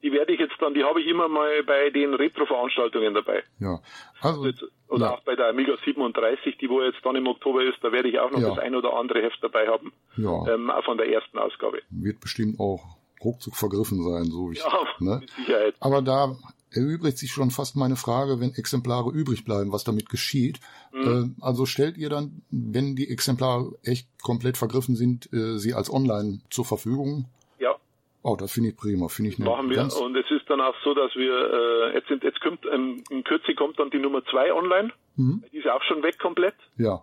[0.02, 3.42] Die werde ich jetzt dann, die habe ich immer mal bei den Retro-Veranstaltungen dabei.
[3.58, 3.80] Ja,
[4.22, 7.62] also Jetzt, oder ja, auch bei der Amiga 37, die wo jetzt dann im Oktober
[7.64, 8.48] ist, da werde ich auch noch Ja.
[8.50, 11.82] das ein oder andere Heft dabei haben, ja, ähm, auch von der ersten Ausgabe.
[11.90, 12.80] wird bestimmt auch
[13.22, 15.18] ruckzuck vergriffen sein, so wie ich, Ja, ne?
[15.20, 15.74] mit Sicherheit.
[15.80, 16.34] Aber da
[16.72, 20.60] erübrigt sich schon fast meine Frage, wenn Exemplare übrig bleiben, was damit geschieht.
[20.92, 21.34] Mhm.
[21.38, 25.92] Äh, also stellt ihr dann, wenn die Exemplare echt komplett vergriffen sind, äh, sie als
[25.92, 27.26] online zur Verfügung?
[27.58, 27.76] Ja,
[28.22, 29.80] Oh, das finde ich prima, finde ich eine machen wir.
[29.80, 33.24] Und es ist dann auch so, dass wir, äh, jetzt sind, jetzt kommt, ähm, in
[33.24, 34.92] Kürze kommt dann die Nummer zwei online.
[35.16, 35.42] Mhm.
[35.50, 36.54] Die ist auch schon weg komplett.
[36.76, 37.02] ja,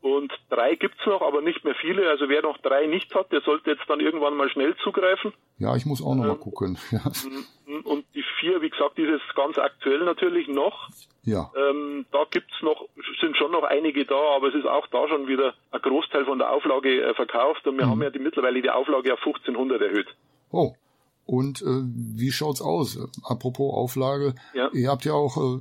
[0.00, 2.08] Und drei gibt's noch, aber nicht mehr viele.
[2.08, 5.32] Also wer noch drei nicht hat, der sollte jetzt dann irgendwann mal schnell zugreifen.
[5.58, 6.78] ja, ich muss auch noch mal Ähm, gucken.
[6.92, 7.02] Ja,
[7.84, 10.88] Und die vier, wie gesagt, die ist jetzt ganz aktuell natürlich noch.
[11.24, 12.86] ja, Ähm, da gibt's noch,
[13.20, 16.38] sind schon noch einige da, aber es ist auch da schon wieder ein Großteil von
[16.38, 17.90] der Auflage äh, verkauft und wir Mhm.
[17.90, 20.06] haben ja die, mittlerweile die Auflage auf 1500 erhöht.
[20.52, 20.74] Oh.
[21.26, 21.66] Und äh,
[22.16, 22.96] wie schaut's aus?
[22.96, 24.70] Äh, Apropos Auflage, Ja.
[24.72, 25.58] ihr habt ja auch äh,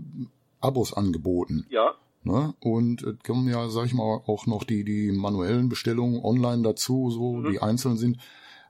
[0.62, 1.66] Abos angeboten.
[1.70, 1.96] Ja,
[2.28, 2.54] Ne?
[2.60, 7.10] Und es kommen ja, sag ich mal, auch noch die, die manuellen Bestellungen online dazu,
[7.10, 7.52] so Mhm.
[7.52, 8.18] die einzeln sind.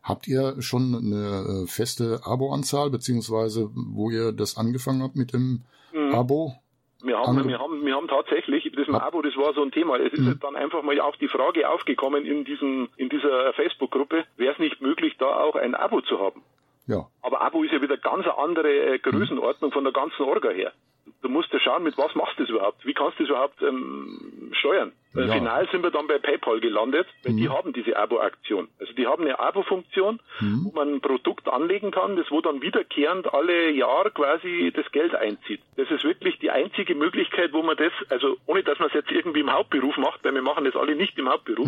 [0.04, 5.64] Habt ihr schon eine äh, feste Abo-Anzahl, beziehungsweise wo ihr das angefangen habt mit dem
[5.94, 6.14] Mhm.
[6.14, 6.54] Abo?
[7.04, 9.98] wir haben, Ange- wir haben, wir haben tatsächlich, das Abo, das war so ein Thema.
[9.98, 10.40] Es ist Mhm.
[10.42, 14.82] dann einfach mal auch die Frage aufgekommen in diesem, in dieser Facebook-Gruppe, wäre es nicht
[14.82, 16.42] möglich, da auch ein Abo zu haben?
[16.88, 20.50] Ja, Aber Abo ist ja wieder ganz eine andere äh, Größenordnung von der ganzen Orga
[20.50, 20.72] her.
[21.22, 22.86] Du musst ja schauen, mit was machst du das überhaupt?
[22.86, 24.92] Wie kannst du das überhaupt ähm, steuern?
[25.14, 25.34] Ja.
[25.34, 28.68] Final sind wir dann bei PayPal gelandet, weil die haben diese Abo-Aktion.
[28.80, 30.20] Also die haben eine Abo-Funktion,
[30.64, 35.16] wo man ein Produkt anlegen kann, das wo dann wiederkehrend alle Jahr quasi das Geld
[35.16, 35.62] einzieht.
[35.76, 39.12] Das ist wirklich die einzige Möglichkeit, wo man das, also ohne dass man es jetzt
[39.12, 41.68] irgendwie im Hauptberuf macht, weil wir machen das alle nicht im Hauptberuf,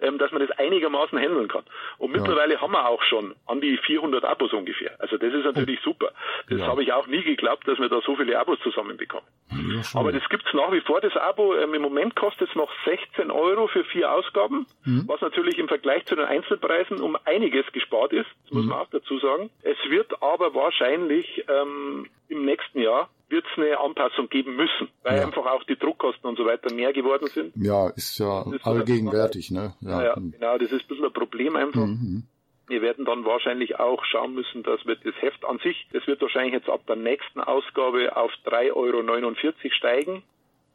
[0.00, 1.64] ähm, dass man das einigermaßen handeln kann.
[1.98, 4.92] Und mittlerweile haben wir auch schon an die 400 Abos ungefähr.
[4.98, 6.10] Also das ist natürlich super.
[6.48, 6.66] Das Ja.
[6.66, 9.26] habe ich auch nie geglaubt, dass wir da so viele Abos zusammenbekommen.
[9.50, 9.82] ja.
[9.94, 11.54] Aber das gibt's nach wie vor, das Abo.
[11.54, 15.04] Ähm, Im Moment kostet es noch 16 Euro für vier Ausgaben, Mhm.
[15.06, 18.28] was natürlich im Vergleich zu den Einzelpreisen um einiges gespart ist.
[18.44, 18.58] Das Mhm.
[18.58, 19.50] muss man auch dazu sagen.
[19.62, 25.18] Es wird aber wahrscheinlich ähm, im nächsten Jahr wird es eine Anpassung geben müssen, weil
[25.18, 25.26] Ja.
[25.26, 27.52] einfach auch die Druckkosten und so weiter mehr geworden sind.
[27.56, 29.74] ja, ist ja ist allgegenwärtig, ne?
[29.80, 31.86] Ja, Ja, genau, das ist ein bisschen ein Problem einfach.
[31.86, 32.24] Mhm.
[32.66, 36.20] Wir werden dann wahrscheinlich auch schauen müssen, dass wir das Heft an sich, das wird
[36.20, 39.34] wahrscheinlich jetzt ab der nächsten Ausgabe auf 3,49 Euro
[39.76, 40.22] steigen.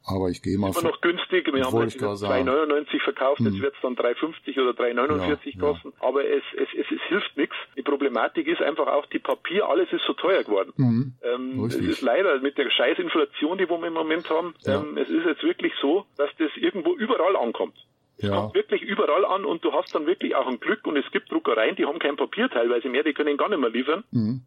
[0.08, 1.52] Aber ich gehe mal Immer noch günstig.
[1.52, 2.48] Wir haben jetzt ich gerade diese sagen.
[2.48, 3.62] 2,99 verkauft, jetzt Hm.
[3.62, 5.60] wird es dann 3,50 oder 3,49 Ja, ja.
[5.60, 5.92] kosten.
[5.98, 7.56] Aber es, es, es, es hilft nichts.
[7.76, 10.72] Die Problematik ist einfach auch die Papier, alles ist so teuer geworden.
[10.76, 11.14] Mhm.
[11.22, 14.80] Ähm, es ist leider mit der Scheißinflation, die wir im Moment haben, Ja.
[14.80, 17.74] ähm, es ist jetzt wirklich so, dass das irgendwo überall ankommt.
[18.18, 18.36] Es Ja.
[18.36, 21.30] kommt wirklich überall an und du hast dann wirklich auch ein Glück und es gibt
[21.32, 24.42] Druckereien, die haben kein Papier teilweise mehr, die können gar nicht mehr liefern, Mhm.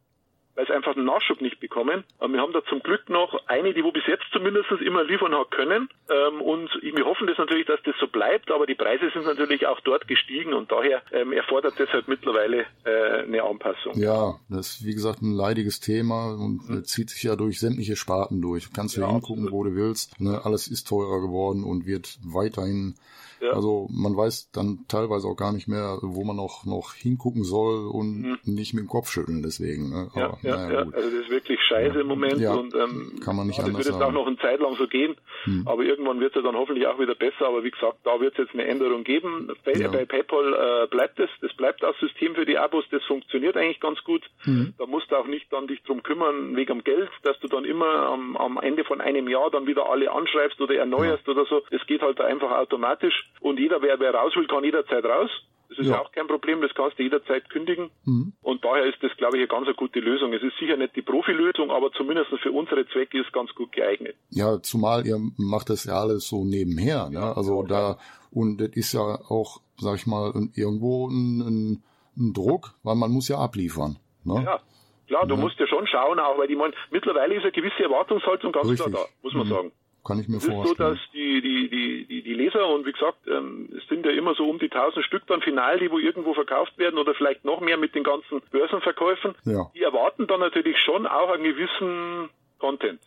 [0.59, 2.03] Weil sie einfach den Nachschub nicht bekommen.
[2.19, 5.33] Aber wir haben da zum Glück noch eine, die wo bis jetzt zumindest immer liefern
[5.33, 9.09] hat können ähm, und wir hoffen das natürlich, dass das so bleibt, aber die Preise
[9.13, 13.93] sind natürlich auch dort gestiegen und daher ähm, erfordert das halt mittlerweile äh, eine Anpassung.
[13.95, 17.95] Ja, das ist wie gesagt ein leidiges Thema und äh, zieht sich ja durch sämtliche
[17.95, 18.65] Sparten durch.
[18.67, 20.19] Du kannst ja, Ja, hingucken, wo du willst.
[20.19, 22.95] Ne, alles ist teurer geworden und wird weiterhin.
[23.41, 23.51] Ja.
[23.53, 27.87] Also man weiß dann teilweise auch gar nicht mehr, wo man noch noch hingucken soll
[27.87, 29.89] und nicht mit dem Kopf schütteln deswegen.
[29.89, 30.09] Ne?
[30.15, 30.83] Ja, Aber ja, naja, ja.
[30.83, 30.95] gut.
[30.95, 33.69] also das ist wirklich scheiße im Moment Ja, und ähm, kann man nicht ja, das
[33.73, 35.63] anders wird jetzt auch noch eine Zeit lang so gehen, Hm.
[35.67, 38.33] aber irgendwann wird es ja dann hoffentlich auch wieder besser, aber wie gesagt, da wird
[38.33, 39.49] es jetzt eine Änderung geben.
[39.63, 39.87] Bei, Ja.
[39.89, 43.79] bei PayPal äh, bleibt es, das bleibt das System für die Abos, das funktioniert eigentlich
[43.79, 44.23] ganz gut.
[44.39, 44.73] Hm.
[44.77, 47.63] Da musst du auch nicht dann dich drum kümmern wegen dem Geld, dass du dann
[47.63, 51.61] immer am, am Ende von einem Jahr dann wieder alle anschreibst oder erneuerst oder so.
[51.71, 55.29] Das geht halt einfach automatisch und jeder, wer, wer raus will, kann jederzeit raus.
[55.69, 56.01] Das ist Ja.
[56.01, 57.91] auch kein Problem, das kannst du jederzeit kündigen.
[58.03, 58.33] Mhm.
[58.41, 60.33] Und daher ist das, glaube ich, eine ganz eine gute Lösung.
[60.33, 63.71] Es ist sicher nicht die Profilösung, aber zumindest für unsere Zwecke ist es ganz gut
[63.71, 64.15] geeignet.
[64.31, 67.09] Ja, zumal ihr macht das ja alles so nebenher.
[67.11, 67.21] Ne?
[67.35, 67.97] Also da
[68.31, 71.83] und das ist ja auch, sag ich mal, irgendwo ein, ein,
[72.17, 73.97] ein Druck, weil man muss ja abliefern.
[74.23, 74.41] Ne?
[74.43, 74.59] Ja,
[75.07, 75.41] klar, du Ja.
[75.41, 78.87] musst ja schon schauen, auch weil die man, mittlerweile ist eine gewisse Erwartungshaltung ganz Richtig.
[78.91, 79.51] klar da, muss man Mhm.
[79.51, 79.71] sagen.
[80.09, 80.89] Kann ich mir Es ist so, vorstellen.
[80.95, 84.33] dass die, die, die, die, die Leser und wie gesagt, ähm, es sind ja immer
[84.33, 87.61] so um die 1000 Stück dann final, die wo irgendwo verkauft werden oder vielleicht noch
[87.61, 89.35] mehr mit den ganzen Börsenverkäufen.
[89.45, 89.69] Ja.
[89.75, 92.99] Die erwarten dann natürlich schon auch einen gewissen Content.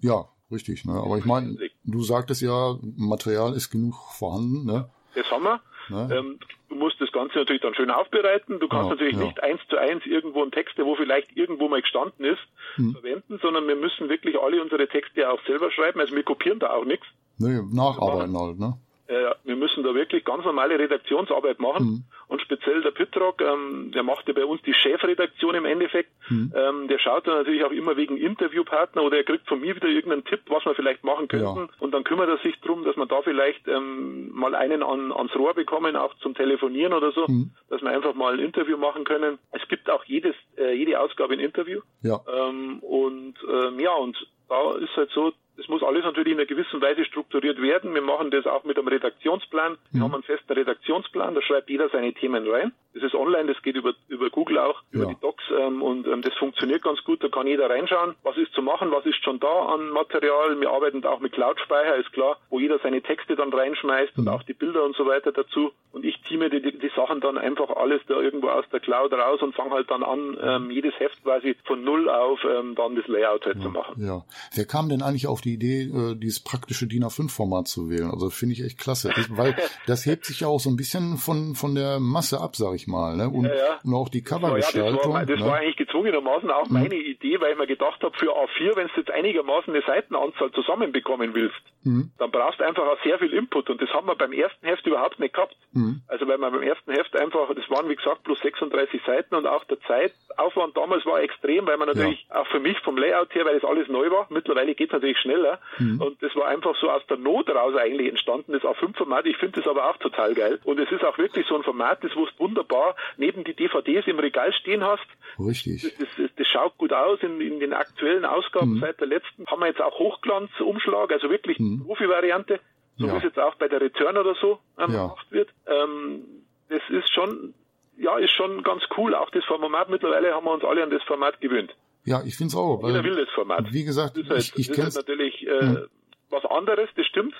[0.00, 0.84] Ja, richtig.
[0.84, 0.92] Ne?
[0.92, 4.66] Aber ich meine, du sagtest ja, Material ist genug vorhanden.
[4.66, 4.90] Ne?
[5.14, 5.62] Das haben wir.
[5.88, 6.08] Ne?
[6.12, 8.58] Ähm, du musst das Ganze natürlich dann schön aufbereiten.
[8.60, 9.24] Du kannst Ja, natürlich ja.
[9.24, 12.40] nicht eins zu eins irgendwo einen Text, der wo vielleicht irgendwo mal gestanden ist,
[12.76, 12.92] Hm.
[12.92, 16.00] verwenden, sondern wir müssen wirklich alle unsere Texte auch selber schreiben.
[16.00, 17.06] Also wir kopieren da auch nichts.
[17.38, 18.74] Nee, nacharbeiten halt, ne?
[19.06, 21.84] Äh, wir müssen da wirklich ganz normale Redaktionsarbeit machen.
[21.84, 22.04] Mhm.
[22.28, 26.10] Und speziell der Pittrock, ähm, der macht ja bei uns die Chefredaktion im Endeffekt.
[26.30, 26.52] Mhm.
[26.56, 29.88] Ähm, der schaut dann natürlich auch immer wegen Interviewpartner oder er kriegt von mir wieder
[29.88, 31.44] irgendeinen Tipp, was wir vielleicht machen könnten.
[31.58, 31.68] Ja.
[31.80, 35.36] Und dann kümmert er sich drum, dass wir da vielleicht ähm, mal einen an, ans
[35.36, 37.50] Rohr bekommen, auch zum Telefonieren oder so, Mhm.
[37.68, 39.38] dass wir einfach mal ein Interview machen können.
[39.52, 41.80] Es gibt auch jedes, äh, jede Ausgabe ein Interview.
[42.02, 42.20] Ja.
[42.26, 44.16] Ähm, und ähm, ja, und
[44.48, 47.94] da ist halt so, es muss alles natürlich in einer gewissen Weise strukturiert werden.
[47.94, 49.76] Wir machen das auch mit einem Redaktionsplan.
[49.92, 52.72] Wir haben einen festen Redaktionsplan, da schreibt jeder seine Themen rein.
[52.94, 55.10] Das ist online, das geht über, über Google auch, über Ja.
[55.10, 57.22] die Docs ähm, und ähm, das funktioniert ganz gut.
[57.24, 60.60] Da kann jeder reinschauen, was ist zu machen, was ist schon da an Material.
[60.60, 64.42] Wir arbeiten auch mit Cloud-Speicher, ist klar, wo jeder seine Texte dann reinschmeißt und auch
[64.44, 65.72] die Bilder und so weiter dazu.
[65.92, 69.12] Und ich teame die, die, die Sachen dann einfach alles da irgendwo aus der Cloud
[69.12, 72.94] raus und fange halt dann an, ähm, jedes Heft quasi von null auf ähm, dann
[72.96, 74.04] das Layout halt zu machen.
[74.04, 74.22] Ja.
[74.54, 78.10] Wer kam denn eigentlich auf die Idee, äh, dieses praktische DIN A5-Format zu wählen?
[78.10, 79.12] Also finde ich echt klasse.
[79.16, 79.54] Ich, weil
[79.86, 82.86] das hebt sich ja auch so ein bisschen von, von der Masse ab, sag ich
[82.86, 83.16] mal.
[83.16, 83.28] Ne?
[83.28, 83.80] Und, Ja, ja.
[83.84, 85.12] und auch die Ja, das Covergestaltung.
[85.12, 85.46] war, das ne?
[85.46, 89.00] war eigentlich gezwungenermaßen auch meine Idee, weil ich mir gedacht habe, für A4, wenn du
[89.00, 91.54] jetzt einigermaßen eine Seitenanzahl zusammenbekommen willst,
[91.86, 92.10] Mhm.
[92.16, 94.86] dann brauchst du einfach auch sehr viel Input und das haben wir beim ersten Heft
[94.86, 95.54] überhaupt nicht gehabt.
[95.72, 96.00] Mhm.
[96.08, 99.46] Also weil wir beim ersten Heft einfach, das waren wie gesagt bloß 36 Seiten und
[99.46, 103.44] auch der Zeitaufwand damals war extrem, weil man natürlich auch für mich vom Layout her,
[103.44, 106.00] weil das alles neu war, mittlerweile geht es natürlich schneller Mhm.
[106.00, 109.26] und das war einfach so aus der Not raus eigentlich entstanden, das A5-Format.
[109.26, 112.02] Ich finde das aber auch total geil und es ist auch wirklich so ein Format,
[112.04, 115.06] das wo du wunderbar neben die DVDs im Regal stehen hast
[115.38, 115.82] Richtig.
[115.98, 118.80] das, das, das schaut gut aus in, in den aktuellen Ausgaben Mhm.
[118.80, 119.46] seit der letzten.
[119.46, 122.60] Haben wir jetzt auch Hochglanzumschlag, also wirklich Profi-Variante,
[122.98, 123.12] so Ja.
[123.14, 125.02] wie es jetzt auch bei der Return oder so ähm, Ja.
[125.08, 125.50] gemacht wird.
[125.66, 126.24] Ähm,
[126.68, 127.54] das ist schon,
[127.98, 129.14] ja, ist schon ganz cool.
[129.14, 131.74] Auch das Format mittlerweile haben wir uns alle an das Format gewöhnt.
[132.04, 132.82] Ja, ich find's auch.
[132.82, 133.72] Weil, Jeder will das Format.
[133.72, 134.88] Wie gesagt, Das ist halt, ich, ich das kenn's.
[134.88, 135.86] ist halt natürlich äh,
[136.30, 137.34] was anderes, das stimmt.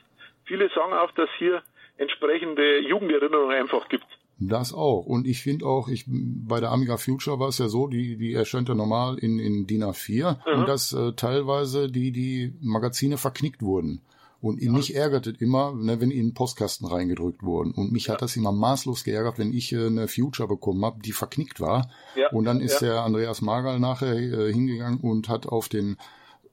[0.45, 1.63] Viele sagen auch, dass hier
[1.97, 4.05] entsprechende Jugenderinnerungen einfach gibt.
[4.39, 5.07] Das auch.
[5.07, 8.33] Und ich finde auch, ich bei der Amiga Future war es ja so, die, die
[8.35, 10.61] erscheint ja normal in, in DIN A4 Mhm.
[10.61, 14.01] und dass äh, teilweise die, die Magazine verknickt wurden.
[14.45, 17.71] Und ihn mich ärgert es immer, ne, wenn in den Postkasten reingedrückt wurden.
[17.71, 21.13] Und mich hat das immer maßlos geärgert, wenn ich äh, eine Future bekommen habe, die
[21.13, 21.89] verknickt war.
[22.15, 22.89] Ja, Und dann ist ja.
[22.89, 25.97] der Andreas Margal nachher äh, hingegangen und hat auf den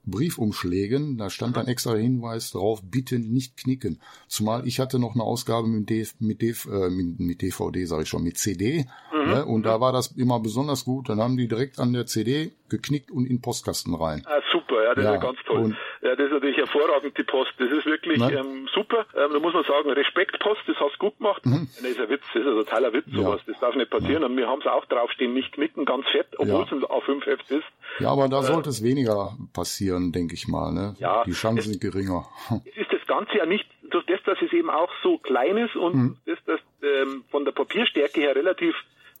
[0.04, 4.00] Briefumschlägen, da stand dann extra Hinweis drauf, bitte nicht knicken.
[4.26, 8.08] Zumal ich hatte noch eine Ausgabe mit, DF, mit, DF, äh, mit, DVD, sage ich
[8.08, 8.86] schon, mit CD.
[9.12, 9.30] Mhm.
[9.30, 11.10] Ne, und da war das immer besonders gut.
[11.10, 14.22] Dann haben die direkt an der CD geknickt und in den Postkasten rein.
[14.24, 14.40] Ah,
[14.72, 15.76] super, ja, das Ja, ist ja ganz toll.
[16.02, 17.52] ja, das ist natürlich hervorragend, die Post.
[17.58, 19.06] Das ist wirklich ähm, super.
[19.16, 21.42] Ähm, da muss man sagen, Respekt, Post, das hast du gut gemacht.
[21.44, 21.52] Das
[21.90, 23.16] ist ein Witz, das ist ein totaler Witz, Mhm.
[23.16, 23.40] Sowas.
[23.46, 24.24] Das darf nicht passieren.
[24.24, 27.64] Und wir haben es auch draufstehen, nicht knicken, ganz fett, obwohl es ein A5-Heft ist.
[27.98, 30.72] Ja, aber da sollte es weniger passieren, denke ich mal.
[30.72, 30.94] Ne?
[30.98, 32.26] Äh, Ja, die Chancen sind geringer.
[32.64, 35.76] Es ist das Ganze ja nicht durch das, dass es eben auch so klein ist
[35.76, 36.16] und Mhm.
[36.26, 38.74] das, das ähm, von der Papierstärke her relativ,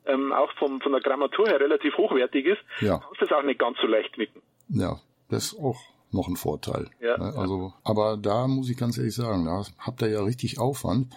[0.06, 2.98] ähm, auch vom, von der Grammatur her relativ hochwertig ist, Ja.
[2.98, 4.40] kannst du das auch nicht ganz so leicht knicken.
[4.70, 4.96] Ja,
[5.32, 6.90] das ist auch noch ein Vorteil.
[7.00, 7.16] Ja.
[7.18, 7.34] Ne?
[7.36, 11.12] Also, aber da muss ich ganz ehrlich sagen, da habt ihr ja richtig Aufwand.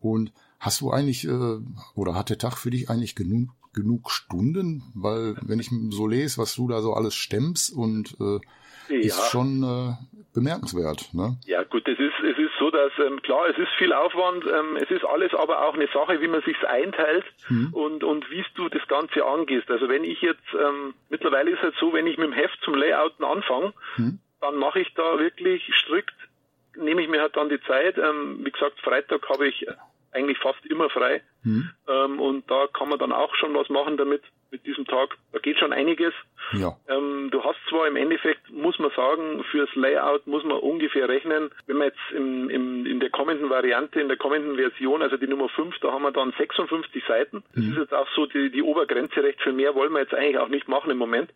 [0.00, 1.58] Und hast du eigentlich, äh,
[1.94, 4.82] oder hat der Tag für dich eigentlich genug, genug Stunden?
[4.94, 8.40] Weil, wenn ich so lese, was du da so alles stemmst und äh,
[9.06, 9.24] ist Ja.
[9.26, 9.94] schon äh,
[10.34, 11.12] bemerkenswert.
[11.12, 11.36] Ne?
[11.46, 14.76] Ja gut, es ist es ist so, dass ähm, klar, es ist viel Aufwand, ähm,
[14.76, 17.24] es ist alles aber auch eine Sache, wie man sich's einteilt
[17.72, 19.70] und und wie du das Ganze angehst.
[19.70, 22.74] Also wenn ich jetzt ähm, mittlerweile ist es so, wenn ich mit dem Heft zum
[22.74, 23.72] Layouten anfange,
[24.40, 26.14] dann mache ich da wirklich strikt,
[26.76, 27.98] nehme ich mir halt dann die Zeit.
[27.98, 29.66] Ähm, wie gesagt, Freitag habe ich
[30.12, 31.22] eigentlich fast immer frei
[31.88, 35.16] ähm, und da kann man dann auch schon was machen damit mit diesem Tag.
[35.32, 36.12] Da geht schon einiges.
[36.52, 36.76] Ja.
[36.88, 41.50] Ähm, du hast zwar im Endeffekt, muss man sagen, fürs Layout muss man ungefähr rechnen,
[41.66, 45.28] wenn man jetzt im, im, in der kommenden Variante, in der kommenden Version, also die
[45.28, 47.44] Nummer 5, da haben wir dann 56 Seiten.
[47.54, 50.38] Das ist jetzt auch so die, die Obergrenze, recht viel mehr wollen wir jetzt eigentlich
[50.38, 51.30] auch nicht machen im Moment.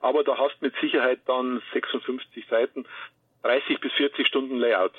[0.00, 2.86] Aber da hast mit Sicherheit dann 56 Seiten,
[3.42, 4.92] 30 bis 40 Stunden Layout.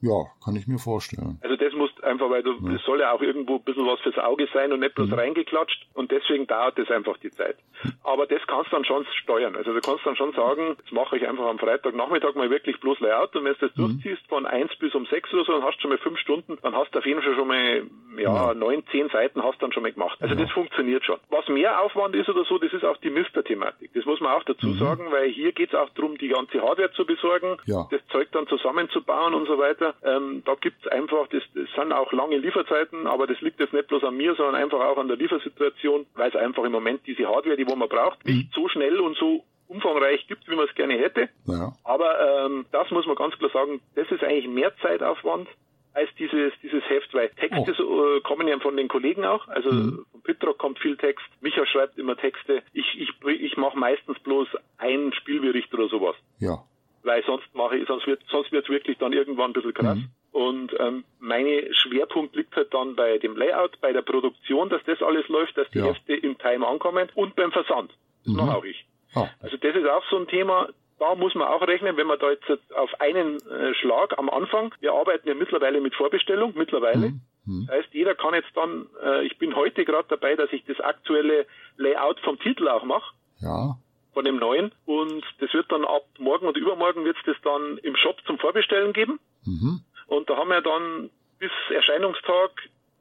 [0.00, 1.38] Ja, kann ich mir vorstellen.
[1.42, 4.18] Also das muss einfach, weil du, es soll ja auch irgendwo ein bisschen was fürs
[4.18, 7.56] Auge sein und nicht bloß reingeklatscht und deswegen dauert das einfach die Zeit.
[8.02, 9.56] Aber das kannst du dann schon steuern.
[9.56, 13.00] Also du kannst dann schon sagen, jetzt mache ich einfach am Freitagnachmittag mal wirklich bloß
[13.00, 15.76] Layout und wenn du das durchziehst von eins bis um sechs oder so, dann hast
[15.76, 17.82] du schon mal fünf Stunden, dann hast du auf jeden Fall schon mal
[18.18, 20.18] ja, neun, zehn Seiten hast du dann schon mal gemacht.
[20.20, 21.16] Also das funktioniert schon.
[21.30, 23.90] Was mehr Aufwand ist oder so, das ist auch die Mister-Thematik.
[23.94, 26.92] Das muss man auch dazu sagen, weil hier geht es auch darum, die ganze Hardware
[26.92, 27.86] zu besorgen, Ja.
[27.90, 29.93] das Zeug dann zusammenzubauen und so weiter.
[30.02, 30.16] Hersteller.
[30.16, 33.88] Ähm, da gibt's einfach, das, das sind auch lange Lieferzeiten, aber das liegt jetzt nicht
[33.88, 37.26] bloß an mir, sondern einfach auch an der Liefersituation, weil es einfach im Moment diese
[37.28, 40.74] Hardware, die wo man braucht, nicht so schnell und so umfangreich gibt, wie man es
[40.74, 41.28] gerne hätte.
[41.46, 41.72] Ja.
[41.84, 45.48] Aber ähm, das muss man ganz klar sagen, das ist eigentlich mehr Zeitaufwand
[45.94, 48.16] als dieses dieses Heft, weil Texte Oh.
[48.16, 49.46] äh, kommen ja von den Kollegen auch.
[49.48, 50.04] Also Mhm.
[50.10, 52.62] von Pitrock kommt viel Text, Micha schreibt immer Texte.
[52.72, 56.58] Ich ich ich mache meistens bloß einen Spielbericht oder sowas, Ja.
[57.04, 59.98] Weil sonst mache ich sonst wird sonst wird's wirklich dann irgendwann ein bisschen krass.
[59.98, 60.08] Mhm.
[60.32, 65.00] Und ähm, meine Schwerpunkt liegt halt dann bei dem Layout, bei der Produktion, dass das
[65.02, 65.86] alles läuft, dass die Ja.
[65.86, 67.92] Hefte im Time ankommen und beim Versand.
[68.24, 68.36] Das Mhm.
[68.40, 68.84] mache auch ich.
[69.14, 72.18] Ah, Also das ist auch so ein Thema, da muss man auch rechnen, wenn man
[72.18, 77.12] da jetzt auf einen äh, Schlag am Anfang, wir arbeiten ja mittlerweile mit Vorbestellung, mittlerweile.
[77.46, 77.66] Mhm.
[77.68, 80.80] Das heißt, jeder kann jetzt dann, äh, ich bin heute gerade dabei, dass ich das
[80.80, 83.76] aktuelle Layout vom Titel auch mache, ja.
[84.14, 84.72] Von dem neuen.
[84.86, 88.38] Und das wird dann ab morgen und übermorgen wird es das dann im Shop zum
[88.38, 89.20] Vorbestellen geben.
[89.44, 89.80] Mhm.
[90.06, 92.50] Und da haben wir dann bis Erscheinungstag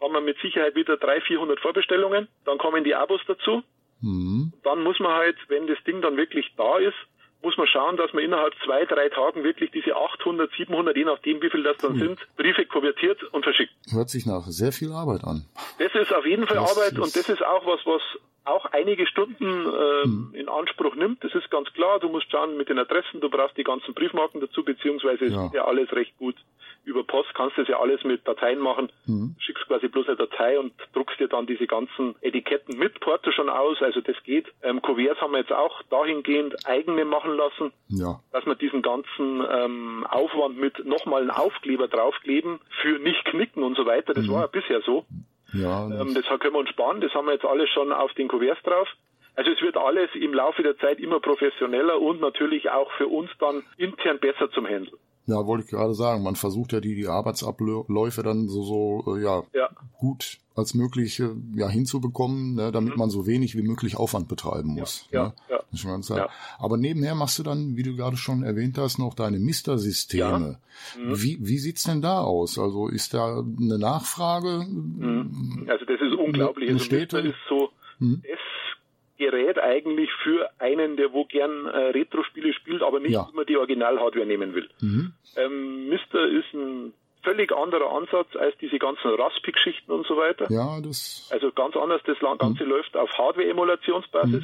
[0.01, 2.27] haben wir mit Sicherheit wieder 300, 400 Vorbestellungen.
[2.45, 3.63] Dann kommen die Abos dazu.
[4.01, 4.51] Mhm.
[4.63, 6.97] Dann muss man halt, wenn das Ding dann wirklich da ist,
[7.43, 11.41] muss man schauen, dass man innerhalb zwei, drei Tagen wirklich diese 800, 700, je nachdem
[11.41, 13.73] wie viel das dann sind, Briefe konvertiert und verschickt.
[13.91, 15.45] Hört sich nach sehr viel Arbeit an.
[15.77, 18.01] Das ist auf jeden Fall Das Arbeit und das ist auch was, was
[18.45, 20.31] auch einige Stunden ähm, Hm.
[20.33, 21.23] in Anspruch nimmt.
[21.23, 21.99] Das ist ganz klar.
[21.99, 25.45] Du musst schauen mit den Adressen, du brauchst die ganzen Briefmarken dazu, beziehungsweise Ja.
[25.45, 26.35] ist ja alles recht gut
[26.85, 28.91] über Post, kannst das ja alles mit Dateien machen.
[29.05, 29.35] Mhm.
[29.39, 33.49] Schickst quasi bloß eine Datei und druckst dir dann diese ganzen Etiketten mit Porto schon
[33.49, 33.81] aus.
[33.81, 34.47] Also das geht.
[34.61, 38.19] Ähm, Kuverts haben wir jetzt auch dahingehend eigene machen lassen Ja.
[38.31, 43.75] dass wir diesen ganzen ähm, Aufwand mit nochmal einen Aufkleber draufkleben für nicht knicken und
[43.77, 44.13] so weiter.
[44.13, 45.05] Das war ja bisher so.
[45.53, 45.87] Ja.
[45.87, 46.99] Das, Ähm, das können wir uns sparen.
[47.01, 48.87] Das haben wir jetzt alles schon auf den Kuverts drauf.
[49.35, 53.31] Also es wird alles im Laufe der Zeit immer professioneller und natürlich auch für uns
[53.39, 54.97] dann intern besser zum Handeln.
[55.25, 56.23] Ja, wollte ich gerade sagen.
[56.23, 61.19] Man versucht ja die, die Arbeitsabläufe dann so, so, äh, ja, Ja, gut als möglich
[61.19, 65.07] äh, ja, hinzubekommen, ne, damit man so wenig wie möglich Aufwand betreiben muss.
[65.09, 65.15] Mhm.
[65.15, 65.33] ja, ne?
[65.49, 65.59] ja.
[66.01, 66.17] Klar.
[66.17, 66.29] Ja.
[66.59, 70.59] Aber nebenher machst du dann, wie du gerade schon erwähnt hast, noch deine Mister-Systeme.
[70.99, 71.21] Mhm.
[71.21, 72.59] Wie, wie sieht's denn da aus?
[72.59, 74.67] Also ist da eine Nachfrage?
[75.67, 76.69] also das ist unglaublich.
[76.69, 77.19] Eine Also Städte?
[77.19, 78.21] Ist so Mhm.
[79.17, 83.29] Gerät eigentlich für einen, der wo gern äh, Retro-Spiele spielt, aber nicht Ja.
[83.31, 84.69] immer die Original-Hardware nehmen will.
[84.81, 85.13] Mhm.
[85.37, 90.47] Ähm, Mister ist ein völlig anderer Ansatz als diese ganzen Raspi-Geschichten und so weiter.
[90.51, 91.29] Ja, das.
[91.31, 94.43] Also ganz anders, das Ganze läuft auf Hardware-Emulationsbasis.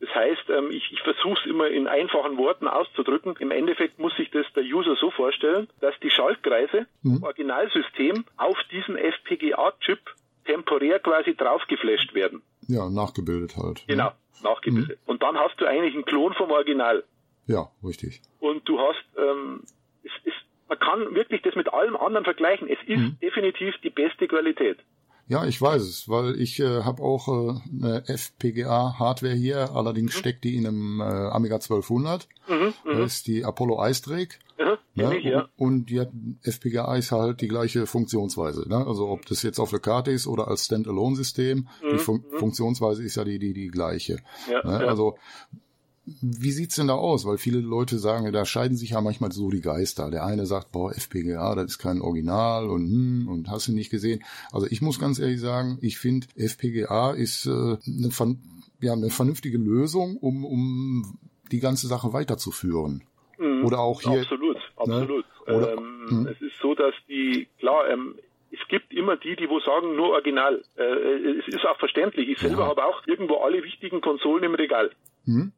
[0.00, 3.36] Das heißt, ähm, ich, ich versuche es immer in einfachen Worten auszudrücken.
[3.38, 8.56] Im Endeffekt muss sich das der User so vorstellen, dass die Schaltkreise im Originalsystem auf
[8.70, 10.00] diesen FPGA-Chip
[10.46, 12.42] temporär quasi draufgeflasht werden.
[12.70, 13.78] Ja, nachgebildet halt.
[13.80, 13.94] ne?
[13.94, 14.10] Genau,
[14.42, 14.98] nachgebildet.
[15.06, 17.04] Und dann hast du eigentlich einen Klon vom Original.
[17.46, 18.22] Ja, richtig.
[18.38, 19.62] Und du hast, ähm,
[20.04, 20.36] es ist,
[20.68, 22.68] man kann wirklich das mit allem anderen vergleichen.
[22.68, 23.16] Es ist Mhm.
[23.20, 24.78] definitiv die beste Qualität.
[25.26, 30.42] Ja, ich weiß es, weil ich äh, habe auch äh, eine FPGA-Hardware hier, allerdings steckt
[30.44, 32.26] die in einem äh, Amiga 1200.
[32.48, 34.36] Mhm, Das ist die Apollo Drake.
[34.60, 35.18] Mhm, Ne?
[35.18, 35.48] ich, ja.
[35.56, 36.10] Und die hat,
[36.42, 38.68] FPGA ist halt die gleiche Funktionsweise.
[38.68, 38.76] Ne?
[38.86, 43.16] Also ob das jetzt auf der Karte ist oder als Standalone-System, die Fun Funktionsweise ist
[43.16, 44.14] ja die, die, die gleiche.
[44.46, 44.84] Mhm, Ja, ne?
[44.84, 44.88] ja.
[44.88, 45.16] Also
[46.22, 47.24] wie sieht's denn da aus?
[47.24, 50.10] Weil viele Leute sagen, da scheiden sich ja manchmal so die Geister.
[50.10, 53.90] Der eine sagt, boah, FPGA, das ist kein Original und hm, und hast du nicht
[53.90, 54.22] gesehen.
[54.50, 58.38] Also ich muss ganz ehrlich sagen, ich finde FPGA ist äh, eine,
[58.80, 61.18] ja, eine vernünftige Lösung, um, um
[61.52, 63.02] die ganze Sache weiterzuführen.
[63.60, 63.66] Mhm.
[63.66, 64.20] Oder auch hier.
[64.20, 65.24] Absolut, absolut.
[65.46, 66.26] Oder- ähm, Mhm.
[66.26, 68.16] Es ist so, dass die, klar, ähm,
[68.50, 70.62] es gibt immer die, die wo sagen, nur Original.
[70.76, 70.82] Äh,
[71.38, 72.28] es ist auch verständlich.
[72.28, 72.68] Ich selber Ja.
[72.68, 74.90] habe auch irgendwo alle wichtigen Konsolen im Regal.
[75.24, 75.52] Hm?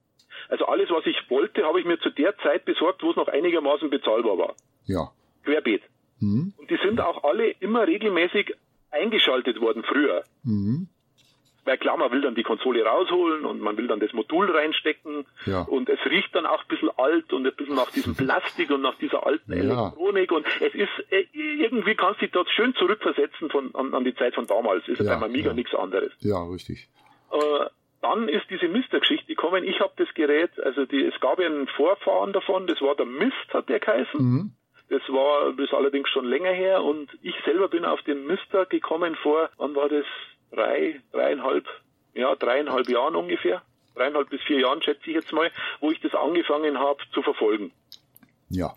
[0.51, 3.29] Also alles, was ich wollte, habe ich mir zu der Zeit besorgt, wo es noch
[3.29, 4.55] einigermaßen bezahlbar war.
[4.85, 5.11] Ja.
[5.45, 5.83] Querbeet.
[6.19, 6.53] Hm?
[6.59, 8.55] Und die sind auch alle immer regelmäßig
[8.91, 10.23] eingeschaltet worden früher.
[10.43, 10.89] Mhm.
[11.65, 15.25] Weil klar, man will dann die Konsole rausholen und man will dann das Modul reinstecken
[15.47, 15.63] Ja.
[15.63, 18.83] und es riecht dann auch ein bisschen alt und ein bisschen nach diesem Plastik und
[18.83, 19.59] nach dieser alten Ja.
[19.61, 24.05] Elektronik und es ist, äh, irgendwie kannst du dich dort schön zurückversetzen von, an, an
[24.05, 24.89] die Zeit von damals.
[24.89, 25.55] Ist ja, beim Amiga ja.
[25.55, 26.13] nichts anderes.
[26.21, 26.89] Ja, richtig.
[27.31, 27.67] Äh,
[28.01, 29.63] dann ist diese Mister-Geschichte gekommen.
[29.63, 33.07] Ich habe das Gerät, also die, es gab ja einen Vorfahren davon, das war der
[33.07, 34.21] Mist, hat der geheißen.
[34.21, 34.53] Mhm.
[34.89, 38.67] Das war das ist allerdings schon länger her und ich selber bin auf den Mister
[38.67, 40.05] gekommen vor, wann war das?
[40.53, 41.67] Drei, dreieinhalb,
[42.15, 43.63] ja, dreieinhalb Jahren ungefähr.
[43.95, 45.51] Dreieinhalb bis vier Jahren schätze ich jetzt mal,
[45.81, 47.73] wo ich das angefangen habe zu verfolgen.
[48.49, 48.75] Ja.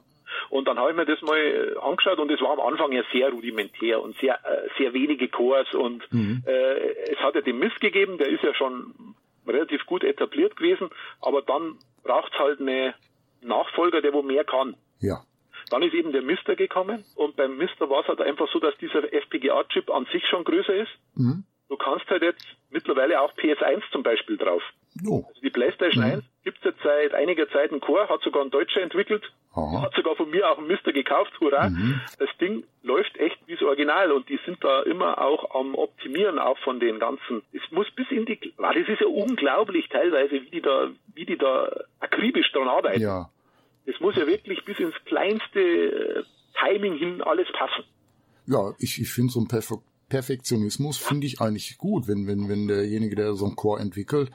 [0.50, 3.04] Und dann habe ich mir das mal äh, angeschaut und es war am Anfang ja
[3.12, 6.04] sehr rudimentär und sehr, äh, sehr wenige Cores und
[6.46, 9.16] äh, es hat ja den Mist gegeben, der ist ja schon
[9.48, 10.90] relativ gut etabliert gewesen,
[11.22, 12.94] aber dann braucht's halt eine
[13.42, 14.76] Nachfolger, der wo mehr kann.
[15.00, 15.24] Ja.
[15.70, 18.78] Dann ist eben der Mister gekommen und beim Mister war es halt einfach so, dass
[18.78, 20.92] dieser FPGA-Chip an sich schon größer ist.
[21.16, 21.44] Mhm.
[21.68, 24.62] Du kannst halt jetzt mittlerweile auch PS1 zum Beispiel drauf.
[25.06, 25.24] Oh.
[25.28, 26.12] Also die PlayStation mhm.
[26.12, 29.82] 1 gibt es jetzt seit einiger Zeit einen Core, hat sogar ein Deutscher entwickelt, Aha.
[29.82, 31.70] hat sogar von mir auch ein Mister gekauft, hurra.
[31.70, 32.00] Mhm.
[32.20, 36.40] Das Ding läuft echt wie das Original und die sind da immer auch am Optimieren
[36.40, 37.42] auch von den ganzen.
[37.52, 41.26] Es muss bis in die, wow, das ist ja unglaublich teilweise, wie die da, wie
[41.26, 43.02] die da akribisch dran arbeiten.
[43.02, 43.30] Ja.
[43.86, 46.24] Es muss ja wirklich bis ins kleinste äh,
[46.60, 47.84] Timing hin alles passen.
[48.48, 49.72] Ja, ich, ich finde so ein Perf
[50.10, 54.32] Perfektionismus finde ich eigentlich gut, wenn, wenn, wenn derjenige, der so ein Core entwickelt,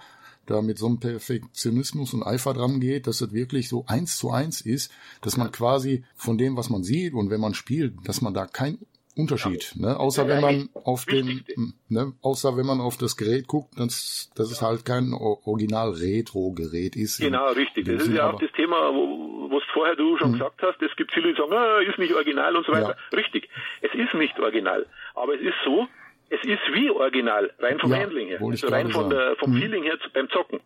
[0.47, 4.31] da mit so einem Perfektionismus und Eifer dran geht, dass es wirklich so eins zu
[4.31, 4.93] eins ist,
[5.23, 8.47] dass man quasi von dem, was man sieht und wenn man spielt, dass man da
[8.47, 8.79] kein
[9.16, 9.89] Unterschied, ja.
[9.89, 10.01] ne?
[10.01, 11.45] Außer wenn man auf den,
[11.89, 12.12] ne?
[12.23, 17.18] Außer wenn man auf das Gerät guckt, dass, dass es halt kein Original Retro-Gerät ist.
[17.18, 17.87] Genau, richtig.
[17.87, 20.33] Das ist ja auch das Thema, wo, was vorher du schon mhm.
[20.35, 20.81] gesagt hast.
[20.81, 22.97] Es gibt viele, die sagen, ah, ist nicht original und so weiter.
[23.11, 23.18] Ja.
[23.18, 23.49] Richtig.
[23.83, 24.87] Es ist nicht original.
[25.15, 25.89] Aber es ist so,
[26.31, 28.41] es ist wie original, rein vom ja, Handling her.
[28.41, 29.61] Also rein von der, vom mhm.
[29.61, 30.61] Feeling her beim Zocken.